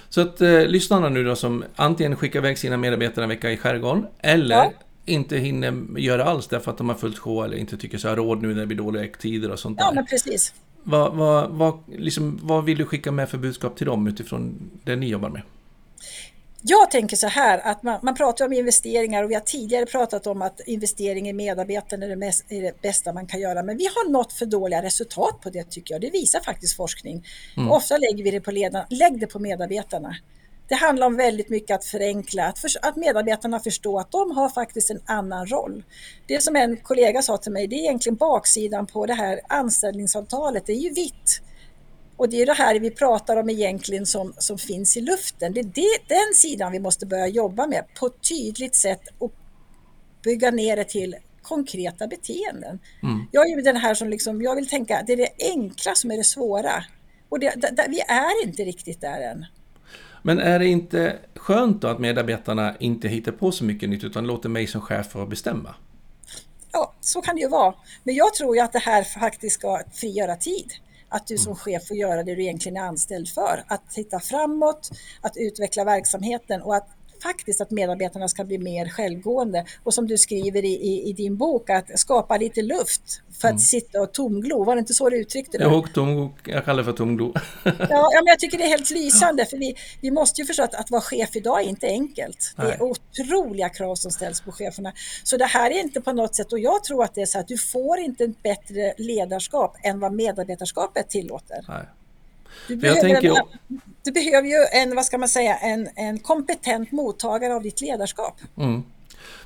Så 0.09 0.21
att 0.21 0.41
eh, 0.41 0.67
lyssnarna 0.67 1.09
nu 1.09 1.25
då 1.25 1.37
som 1.37 1.65
antingen 1.77 2.17
skickar 2.17 2.39
iväg 2.39 2.59
sina 2.59 2.77
medarbetare 2.77 3.25
en 3.25 3.29
vecka 3.29 3.51
i 3.51 3.57
skärgården 3.57 4.07
eller 4.21 4.57
ja. 4.57 4.73
Inte 5.09 5.37
hinner 5.37 5.99
göra 5.99 6.25
alls 6.25 6.47
därför 6.47 6.71
att 6.71 6.79
de 6.79 6.89
har 6.89 6.97
fullt 6.97 7.19
sjå 7.19 7.43
eller 7.43 7.57
inte 7.57 7.77
tycker 7.77 7.99
sig 7.99 8.11
ha 8.11 8.17
råd 8.17 8.43
nu 8.43 8.49
när 8.49 8.61
det 8.61 8.67
blir 8.67 8.77
dåliga 8.77 9.09
tider 9.19 9.51
och 9.51 9.59
sånt 9.59 9.79
där. 9.79 9.85
Ja, 9.85 9.93
men 9.95 10.07
precis. 10.07 10.55
Vad, 10.83 11.15
vad, 11.15 11.51
vad, 11.51 11.79
liksom, 11.87 12.41
vad 12.43 12.65
vill 12.65 12.79
du 12.79 12.85
skicka 12.85 13.13
med 13.13 13.29
för 13.29 13.39
budskap 13.39 13.77
till 13.77 13.87
dem 13.87 14.07
utifrån 14.07 14.71
det 14.85 14.97
ni 14.97 15.09
jobbar 15.09 15.29
med? 15.29 15.43
Jag 16.63 16.91
tänker 16.91 17.17
så 17.17 17.27
här 17.27 17.59
att 17.59 17.83
man, 17.83 18.01
man, 18.03 18.15
pratar 18.15 18.45
om 18.45 18.53
investeringar 18.53 19.25
och 19.25 19.31
vi 19.31 19.35
har 19.35 19.41
tidigare 19.41 19.87
pratat 19.87 20.27
om 20.27 20.43
att 20.43 20.61
investering 20.67 21.29
i 21.29 21.33
medarbetarna 21.33 22.05
är 22.05 22.09
det, 22.09 22.17
mest, 22.17 22.45
är 22.49 22.63
det 22.63 22.83
bästa 22.83 23.13
man 23.13 23.27
kan 23.27 23.41
göra. 23.41 23.63
Men 23.63 23.77
vi 23.77 23.85
har 23.85 24.11
nått 24.11 24.33
för 24.33 24.47
dåliga 24.47 24.83
resultat 24.83 25.41
på 25.41 25.51
det 25.51 25.71
tycker 25.71 25.95
jag. 25.95 26.01
Det 26.01 26.11
visar 26.11 26.41
faktiskt 26.41 26.77
forskning. 26.77 27.25
Mm. 27.57 27.71
Ofta 27.71 27.97
lägger 27.97 28.25
vi 28.25 28.31
det 28.31 28.41
på 28.41 28.51
ledarna. 28.51 28.87
Lägg 28.91 29.21
det 29.21 29.27
på 29.27 29.39
medarbetarna. 29.39 30.17
Det 30.69 30.75
handlar 30.75 31.07
om 31.07 31.17
väldigt 31.17 31.49
mycket 31.49 31.75
att 31.75 31.85
förenkla, 31.85 32.47
att, 32.47 32.59
för, 32.59 32.71
att 32.83 32.97
medarbetarna 32.97 33.61
förstår 33.61 34.01
att 34.01 34.13
de 34.13 34.31
har 34.31 34.49
faktiskt 34.49 34.91
en 34.91 35.03
annan 35.07 35.47
roll. 35.47 35.85
Det 36.27 36.43
som 36.43 36.57
en 36.57 36.77
kollega 36.77 37.23
sa 37.23 37.37
till 37.37 37.53
mig, 37.53 37.67
det 37.67 37.77
är 37.77 37.79
egentligen 37.79 38.17
baksidan 38.17 38.87
på 38.87 39.07
det 39.07 39.15
här 39.15 39.41
anställningsavtalet, 39.49 40.67
det 40.67 40.73
är 40.73 40.81
ju 40.81 40.93
vitt. 40.93 41.43
Och 42.17 42.29
det 42.29 42.43
är 42.43 42.47
det 42.47 42.53
här 42.53 42.81
vi 42.81 42.91
pratar 42.91 43.37
om 43.37 43.51
egentligen 43.51 44.07
som, 44.07 44.35
som 44.39 44.59
finns 44.59 44.97
i 44.97 45.01
luften. 45.01 45.53
Det 45.53 45.61
är 45.61 45.65
det, 45.65 46.09
den 46.09 46.35
sidan 46.35 46.73
vi 46.73 46.79
måste 46.79 47.07
börja 47.07 47.27
jobba 47.27 47.67
med 47.67 47.85
på 48.01 48.07
ett 48.07 48.29
tydligt 48.29 48.77
sätt 48.77 49.03
och 49.19 49.33
bygga 50.25 50.51
ner 50.51 50.77
det 50.77 50.85
till 50.85 51.17
konkreta 51.43 52.07
beteenden. 52.07 52.79
Mm. 53.03 53.27
Jag 53.33 53.51
är 53.51 53.57
ju 53.57 53.63
den 53.63 53.77
här 53.77 53.95
som 53.95 54.09
liksom, 54.09 54.43
jag 54.43 54.55
vill 54.55 54.69
tänka, 54.69 55.05
det 55.07 55.13
är 55.13 55.17
det 55.17 55.31
enkla 55.39 55.95
som 55.95 56.11
är 56.11 56.17
det 56.17 56.25
svåra. 56.25 56.85
Och 57.29 57.39
det, 57.41 57.55
det, 57.57 57.87
vi 57.89 58.01
är 58.01 58.47
inte 58.47 58.65
riktigt 58.65 59.01
där 59.01 59.21
än. 59.21 59.47
Men 60.29 60.41
är 60.41 60.59
det 60.59 60.67
inte 60.67 61.17
skönt 61.37 61.83
då 61.83 61.89
att 61.89 61.99
medarbetarna 61.99 62.75
inte 62.81 63.09
hittar 63.09 63.33
på 63.33 63.53
så 63.53 63.65
mycket 63.65 63.89
nytt 63.89 64.05
utan 64.05 64.27
låter 64.27 64.49
mig 64.49 64.67
som 64.67 64.81
chef 64.81 65.11
få 65.11 65.27
bestämma? 65.27 65.75
Ja, 66.73 66.95
så 67.01 67.23
kan 67.23 67.37
det 67.37 67.41
ju 67.41 67.49
vara. 67.49 67.75
Men 68.05 68.15
jag 68.15 68.35
tror 68.35 68.57
ju 68.57 68.63
att 68.63 68.73
det 68.73 68.79
här 68.79 69.03
faktiskt 69.03 69.55
ska 69.55 69.81
frigöra 69.93 70.37
tid. 70.37 70.73
Att 71.09 71.27
du 71.27 71.39
som 71.39 71.57
chef 71.57 71.87
får 71.89 71.97
göra 71.97 72.23
det 72.23 72.35
du 72.35 72.43
egentligen 72.43 72.77
är 72.77 72.81
anställd 72.81 73.29
för. 73.29 73.65
Att 73.67 73.91
titta 73.91 74.21
framåt, 74.21 74.91
att 75.21 75.37
utveckla 75.37 75.85
verksamheten 75.85 76.63
och 76.63 76.77
att 76.77 76.89
faktiskt 77.23 77.61
att 77.61 77.71
medarbetarna 77.71 78.29
ska 78.29 78.45
bli 78.45 78.59
mer 78.59 78.89
självgående. 78.89 79.65
Och 79.85 79.95
som 79.95 80.07
du 80.07 80.19
skriver 80.19 80.65
i, 80.65 80.69
i, 80.69 81.09
i 81.09 81.13
din 81.13 81.37
bok, 81.37 81.71
att 81.71 81.99
skapa 81.99 82.37
lite 82.37 82.63
luft 82.63 83.23
för 83.41 83.49
att 83.49 83.53
mm. 83.53 83.59
sitta 83.59 84.01
och 84.01 84.13
tomglo. 84.13 84.65
Var 84.65 84.75
det 84.75 84.79
inte 84.79 84.95
så 84.95 85.09
du 85.11 85.17
uttryckte 85.17 85.59
det? 85.59 85.65
Jo, 85.65 85.85
tom, 85.95 86.35
jag 86.45 86.65
kallar 86.65 86.79
det 86.79 86.85
för 86.85 86.93
tomglo. 86.93 87.35
ja, 87.65 87.75
ja, 87.89 88.11
men 88.15 88.27
jag 88.27 88.39
tycker 88.39 88.59
det 88.59 88.65
är 88.65 88.69
helt 88.69 88.91
lysande, 88.91 89.47
för 89.47 89.57
vi, 89.57 89.75
vi 90.01 90.11
måste 90.11 90.41
ju 90.41 90.47
förstå 90.47 90.63
att, 90.63 90.75
att 90.75 90.91
vara 90.91 91.01
chef 91.01 91.37
idag 91.37 91.61
är 91.63 91.69
inte 91.69 91.87
enkelt. 91.87 92.55
Nej. 92.57 92.67
Det 92.67 92.73
är 92.73 92.83
otroliga 92.83 93.69
krav 93.69 93.95
som 93.95 94.11
ställs 94.11 94.41
på 94.41 94.53
cheferna. 94.53 94.93
Så 95.25 95.37
det 95.37 95.45
här 95.45 95.71
är 95.71 95.81
inte 95.81 96.01
på 96.01 96.13
något 96.13 96.35
sätt, 96.35 96.53
och 96.53 96.59
jag 96.59 96.85
tror 96.85 97.05
att 97.05 97.15
det 97.15 97.23
är 97.23 97.27
så 97.27 97.39
att 97.39 97.49
du 97.49 97.59
får 97.59 97.99
inte 97.99 98.25
ett 98.25 98.43
bättre 98.43 98.95
ledarskap 98.99 99.77
än 99.83 100.01
vad 100.01 100.13
medarbetarskapet 100.13 101.11
tillåter. 101.11 101.65
Nej. 101.69 101.87
Du 102.69 102.77
behöver, 102.77 103.01
tänker... 103.01 103.29
en, 103.29 103.81
du 104.05 104.13
behöver 104.13 104.49
ju 104.49 104.83
en, 104.83 104.97
vad 104.97 105.05
ska 105.05 105.19
man 105.19 105.29
säga, 105.29 105.57
en, 105.57 105.89
en 105.97 106.19
kompetent 106.19 106.93
mottagare 106.93 107.55
av 107.55 107.63
ditt 107.63 107.81
ledarskap. 107.81 108.41
Mm. 108.57 108.83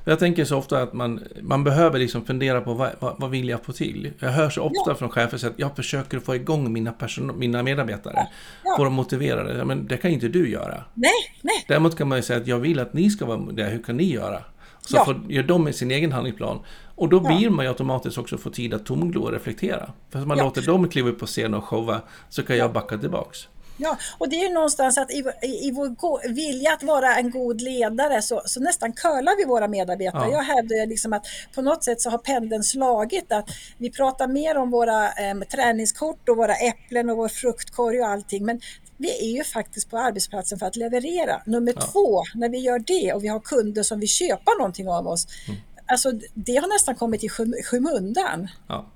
Jag 0.05 0.19
tänker 0.19 0.45
så 0.45 0.59
ofta 0.59 0.83
att 0.83 0.93
man, 0.93 1.25
man 1.43 1.65
behöver 1.65 1.99
liksom 1.99 2.25
fundera 2.25 2.61
på 2.61 2.75
vad, 2.75 2.91
vad, 2.99 3.15
vad 3.19 3.31
vill 3.31 3.49
jag 3.49 3.65
få 3.65 3.73
till? 3.73 4.13
Jag 4.19 4.29
hör 4.29 4.51
så 4.51 4.63
ofta 4.63 4.91
ja. 4.91 4.95
från 4.95 5.11
chefer 5.11 5.47
att 5.47 5.53
jag 5.57 5.77
försöker 5.77 6.19
få 6.19 6.35
igång 6.35 6.73
mina, 6.73 6.93
person, 6.93 7.39
mina 7.39 7.63
medarbetare. 7.63 8.15
Ja. 8.17 8.27
Ja. 8.65 8.75
Få 8.77 8.85
dem 8.85 8.93
motiverade. 8.93 9.65
Men 9.65 9.87
det 9.87 9.97
kan 9.97 10.11
inte 10.11 10.29
du 10.29 10.51
göra. 10.51 10.85
Nej, 10.95 11.11
nej. 11.41 11.65
Däremot 11.69 11.99
kan 11.99 12.09
man 12.09 12.19
ju 12.19 12.23
säga 12.23 12.41
att 12.41 12.47
jag 12.47 12.59
vill 12.59 12.79
att 12.79 12.93
ni 12.93 13.11
ska 13.11 13.25
vara 13.25 13.39
det. 13.53 13.65
Hur 13.65 13.83
kan 13.83 13.97
ni 13.97 14.13
göra? 14.13 14.43
Så 14.81 14.97
ja. 14.97 15.05
får, 15.05 15.21
gör 15.29 15.43
de 15.43 15.73
sin 15.73 15.91
egen 15.91 16.13
handlingsplan. 16.13 16.61
Och 17.03 17.09
då 17.09 17.21
blir 17.21 17.51
man 17.51 17.65
ju 17.65 17.69
automatiskt 17.69 18.19
också 18.19 18.39
få 18.39 18.51
tid 18.51 18.75
att 18.75 18.87
tomglo 18.87 19.23
och 19.23 19.33
reflektera. 19.33 19.93
För 20.11 20.19
att 20.19 20.27
man 20.27 20.39
låter 20.39 20.63
dem 20.63 20.89
kliva 20.89 21.09
upp 21.09 21.19
på 21.19 21.27
scen 21.27 21.55
och 21.55 21.65
showa 21.65 22.01
så 22.29 22.43
kan 22.43 22.57
jag 22.57 22.73
backa 22.73 22.99
tillbaks. 22.99 23.49
Ja, 23.77 23.97
och 24.19 24.29
det 24.29 24.37
är 24.37 24.49
ju 24.49 24.55
någonstans 24.55 24.99
att 24.99 25.11
i, 25.11 25.25
i, 25.43 25.69
i 25.69 25.71
vår 25.71 26.29
vilja 26.35 26.73
att 26.73 26.83
vara 26.83 27.17
en 27.17 27.31
god 27.31 27.61
ledare 27.61 28.23
så, 28.23 28.43
så 28.45 28.61
nästan 28.61 28.93
curlar 28.93 29.37
vi 29.37 29.45
våra 29.45 29.69
medarbetare. 29.69 30.31
Ja. 30.31 30.33
Jag 30.33 30.43
hävdar 30.43 30.87
liksom 30.87 31.13
att 31.13 31.27
på 31.55 31.63
något 31.63 31.85
sätt 31.85 32.01
så 32.01 32.11
har 32.11 32.19
pendeln 32.19 32.63
slagit 32.63 33.33
att 33.33 33.49
vi 33.79 33.91
pratar 33.91 34.29
mer 34.29 34.57
om 34.57 34.71
våra 34.71 35.05
eh, 35.07 35.39
träningskort 35.51 36.29
och 36.29 36.37
våra 36.37 36.55
äpplen 36.55 37.11
och 37.11 37.17
vår 37.17 37.29
fruktkorg 37.29 38.01
och 38.01 38.09
allting. 38.09 38.45
Men 38.45 38.61
vi 38.97 39.33
är 39.33 39.37
ju 39.37 39.45
faktiskt 39.45 39.91
på 39.91 39.99
arbetsplatsen 39.99 40.59
för 40.59 40.67
att 40.67 40.77
leverera. 40.77 41.43
Nummer 41.47 41.73
ja. 41.77 41.83
två, 41.93 42.23
när 42.35 42.49
vi 42.49 42.59
gör 42.59 42.79
det 42.79 43.13
och 43.13 43.25
vi 43.25 43.29
har 43.29 43.41
kunder 43.41 43.83
som 43.83 44.01
vill 44.01 44.09
köpa 44.09 44.53
någonting 44.59 44.89
av 44.89 45.07
oss. 45.07 45.27
Mm. 45.49 45.61
Alltså 45.93 46.13
det 46.35 46.57
har 46.57 46.69
nästan 46.69 46.95
kommit 46.95 47.25
i 47.25 47.29
skym 47.29 47.55
skymundan. 47.65 48.49
Ja. 48.69 48.87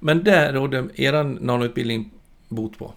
Men 0.00 0.24
där 0.24 0.52
råder 0.52 1.00
er 1.00 1.24
nanoutbildning 1.24 2.10
bot 2.48 2.78
på? 2.78 2.92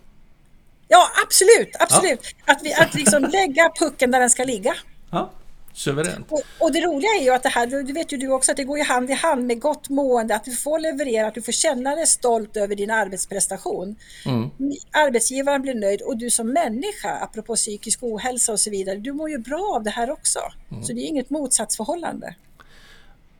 Ja, 0.87 1.07
absolut, 1.25 1.75
absolut. 1.79 2.19
Ja. 2.45 2.53
Att, 2.53 2.63
vi, 2.63 2.73
att 2.73 2.93
liksom 2.93 3.23
lägga 3.23 3.71
pucken 3.79 4.11
där 4.11 4.19
den 4.19 4.29
ska 4.29 4.43
ligga. 4.43 4.75
Ja, 5.11 5.31
suveränt. 5.73 6.27
Och, 6.29 6.41
och, 6.59 6.71
det 6.71 6.81
roliga 6.81 7.09
är 7.19 7.23
ju 7.23 7.29
att 7.29 7.43
det 7.43 7.49
här, 7.49 7.83
det 7.83 7.93
vet 7.93 8.13
ju 8.13 8.17
du 8.17 8.31
också, 8.31 8.51
att 8.51 8.57
det 8.57 8.63
går 8.63 8.77
ju 8.77 8.83
hand 8.83 9.09
i 9.09 9.13
hand 9.13 9.45
med 9.45 9.61
gott 9.61 9.89
mående, 9.89 10.35
att 10.35 10.43
du 10.43 10.51
får 10.51 10.79
leverera, 10.79 11.27
att 11.27 11.33
du 11.33 11.41
får 11.41 11.51
känna 11.51 11.95
dig 11.95 12.07
stolt 12.07 12.57
över 12.57 12.75
din 12.75 12.91
arbetsprestation. 12.91 13.95
Mm. 14.25 14.49
Arbetsgivaren 14.91 15.61
blir 15.61 15.75
nöjd 15.75 16.01
och 16.01 16.17
du 16.17 16.29
som 16.29 16.53
människa, 16.53 17.17
apropå 17.21 17.55
psykisk 17.55 18.03
ohälsa 18.03 18.51
och 18.51 18.59
så 18.59 18.69
vidare, 18.69 18.97
du 18.97 19.13
mår 19.13 19.29
ju 19.29 19.37
bra 19.37 19.73
av 19.75 19.83
det 19.83 19.89
här 19.89 20.11
också. 20.11 20.39
Mm. 20.71 20.83
Så 20.83 20.93
det 20.93 21.01
är 21.01 21.05
inget 21.05 21.29
motsatsförhållande. 21.29 22.35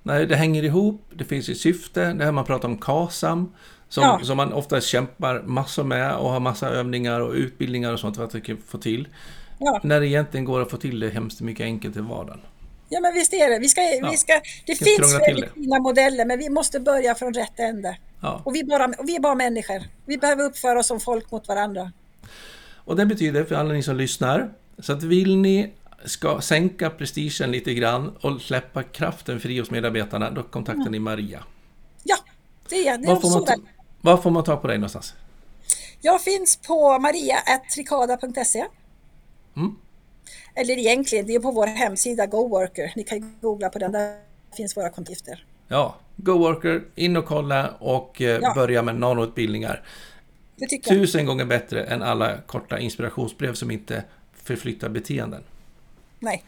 Nej, 0.04 0.26
det 0.26 0.36
hänger 0.36 0.64
ihop, 0.64 1.02
det 1.14 1.24
finns 1.24 1.50
ett 1.50 1.58
syfte, 1.58 2.14
det 2.14 2.26
här 2.26 2.32
man 2.32 2.46
pratar 2.46 2.68
om 2.68 2.78
KASAM, 2.78 3.54
som, 3.90 4.04
ja. 4.04 4.20
som 4.24 4.38
man 4.38 4.54
oftast 4.54 4.88
kämpar 4.88 5.42
massor 5.42 5.84
med 5.84 6.16
och 6.16 6.30
har 6.30 6.40
massa 6.40 6.70
övningar 6.70 7.20
och 7.20 7.34
utbildningar 7.34 7.94
och 7.94 8.00
sånt 8.00 8.16
för 8.16 8.24
att 8.24 8.36
få 8.68 8.78
till. 8.78 9.08
Ja. 9.60 9.80
När 9.84 10.00
det 10.00 10.08
egentligen 10.08 10.46
går 10.46 10.62
att 10.62 10.72
få 10.72 10.78
till 10.78 11.00
det 11.00 11.10
hemskt 11.10 11.42
mycket 11.42 11.64
enkelt 11.64 11.98
i 11.98 12.00
vardagen. 12.00 12.42
Ja 12.90 13.00
men 13.00 13.14
visst 13.14 13.34
är 13.34 13.50
det. 13.50 13.60
Vi 13.60 13.68
ska, 13.68 13.82
ja. 13.82 14.10
vi 14.12 14.18
ska, 14.18 14.34
det 14.66 14.76
ska 14.76 14.86
finns 14.86 15.20
väldigt 15.20 15.54
fina 15.54 15.80
modeller 15.80 16.26
men 16.26 16.40
vi 16.40 16.50
måste 16.50 16.80
börja 16.80 17.16
från 17.16 17.34
rätt 17.34 17.60
ände. 17.60 17.98
Ja. 18.22 18.42
Och 18.46 18.56
vi, 18.56 18.64
bara, 18.64 18.94
vi 19.04 19.16
är 19.16 19.20
bara 19.20 19.36
människor. 19.36 19.84
Vi 20.06 20.18
behöver 20.18 20.44
uppföra 20.44 20.80
oss 20.80 20.88
som 20.88 21.00
folk 21.00 21.32
mot 21.32 21.48
varandra. 21.48 21.92
Och 22.76 22.96
det 22.96 23.06
betyder 23.06 23.44
för 23.44 23.56
alla 23.56 23.74
ni 23.74 23.84
som 23.84 23.96
lyssnar, 23.96 24.54
så 24.80 24.94
att 24.94 25.04
vill 25.04 25.38
ni 25.38 25.74
ska 26.06 26.42
sänka 26.42 26.90
prestigen 26.90 27.52
lite 27.52 27.74
grann 27.74 28.18
och 28.22 28.42
släppa 28.42 28.84
kraften 28.84 29.40
fri 29.40 29.60
hos 29.60 29.72
medarbetarna, 29.72 30.32
då 30.32 30.44
kontaktar 30.44 30.82
mm. 30.82 30.92
ni 30.92 31.00
Maria. 31.00 31.44
Ja, 32.04 32.18
det 32.70 32.88
är, 32.88 32.98
det 32.98 33.08
är 33.08 33.16
så 33.16 33.46
var 34.02 34.18
får 34.18 34.32
man 34.32 34.44
ta 34.44 34.58
på 34.58 34.68
dig 34.68 34.78
någonstans? 34.78 35.14
Jag 36.02 36.22
finns 36.22 36.58
på 36.58 37.00
maria.trikada.se 37.00 38.66
mm. 39.56 39.76
Eller 40.56 40.78
egentligen, 40.78 41.28
det 41.28 41.36
är 41.36 41.40
på 41.40 41.52
vår 41.52 41.68
hemsida 41.68 42.26
GoWorker. 42.26 42.94
Ni 42.96 43.04
kan 43.04 43.38
googla 43.42 43.70
på 43.70 43.80
den, 43.80 43.92
där 43.92 44.18
finns 44.58 44.78
våra 44.78 44.90
kontakter. 44.90 45.46
Ja, 45.68 45.96
GoWorker, 46.16 46.84
in 46.96 47.18
och 47.18 47.26
kolla 47.26 47.70
och 47.70 48.22
eh, 48.22 48.40
ja. 48.42 48.54
börja 48.56 48.82
med 48.82 48.96
nanoutbildningar. 48.96 49.84
Tusen 50.90 51.20
jag. 51.20 51.28
gånger 51.28 51.46
bättre 51.46 51.84
än 51.84 52.02
alla 52.02 52.38
korta 52.38 52.80
inspirationsbrev 52.80 53.54
som 53.54 53.72
inte 53.72 54.04
förflyttar 54.34 54.90
beteenden. 54.90 55.44
Nej. 56.21 56.43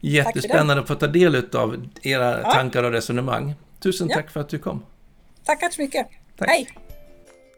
Jättespännande 0.00 0.82
att 0.82 0.88
få 0.88 0.94
ta 0.94 1.06
del 1.06 1.46
av 1.56 1.88
era 2.02 2.40
ja. 2.40 2.52
tankar 2.52 2.84
och 2.84 2.92
resonemang. 2.92 3.54
Tusen 3.80 4.08
ja. 4.08 4.16
tack 4.16 4.30
för 4.30 4.40
att 4.40 4.48
du 4.48 4.58
kom. 4.58 4.82
Tackar 5.44 5.70
så 5.70 5.82
mycket. 5.82 6.06
Tack. 6.36 6.48
Hej! 6.48 6.68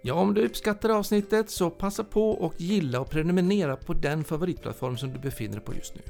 Ja, 0.03 0.15
om 0.15 0.35
du 0.35 0.47
uppskattar 0.47 0.89
avsnittet 0.89 1.51
så 1.51 1.71
passa 1.71 2.05
på 2.05 2.31
och 2.31 2.55
gilla 2.57 3.01
och 3.01 3.11
prenumerera 3.11 3.77
på 3.77 3.95
den 3.95 4.25
favoritplattform 4.25 4.97
som 4.97 5.13
du 5.13 5.19
befinner 5.19 5.55
dig 5.55 5.65
på 5.65 5.75
just 5.75 5.95
nu. 5.95 6.03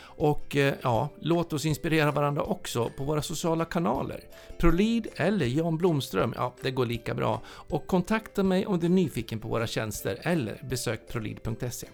Och 0.00 0.56
eh, 0.56 0.74
ja, 0.82 1.08
låt 1.20 1.52
oss 1.52 1.66
inspirera 1.66 2.10
varandra 2.10 2.42
också 2.42 2.90
på 2.96 3.04
våra 3.04 3.22
sociala 3.22 3.64
kanaler. 3.64 4.20
Prolid 4.58 5.06
eller 5.16 5.46
Jan 5.46 5.78
Blomström, 5.78 6.34
ja 6.36 6.54
det 6.62 6.70
går 6.70 6.86
lika 6.86 7.14
bra. 7.14 7.42
Och 7.46 7.86
kontakta 7.86 8.42
mig 8.42 8.66
om 8.66 8.78
du 8.78 8.86
är 8.86 8.90
nyfiken 8.90 9.38
på 9.38 9.48
våra 9.48 9.66
tjänster 9.66 10.18
eller 10.22 10.60
besök 10.62 11.08
prolid.se. 11.08 11.86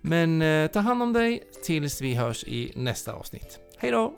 Men 0.00 0.42
eh, 0.42 0.70
ta 0.70 0.80
hand 0.80 1.02
om 1.02 1.12
dig 1.12 1.42
tills 1.64 2.00
vi 2.00 2.14
hörs 2.14 2.44
i 2.44 2.72
nästa 2.76 3.12
avsnitt. 3.12 3.58
Hej 3.78 3.90
då! 3.90 4.14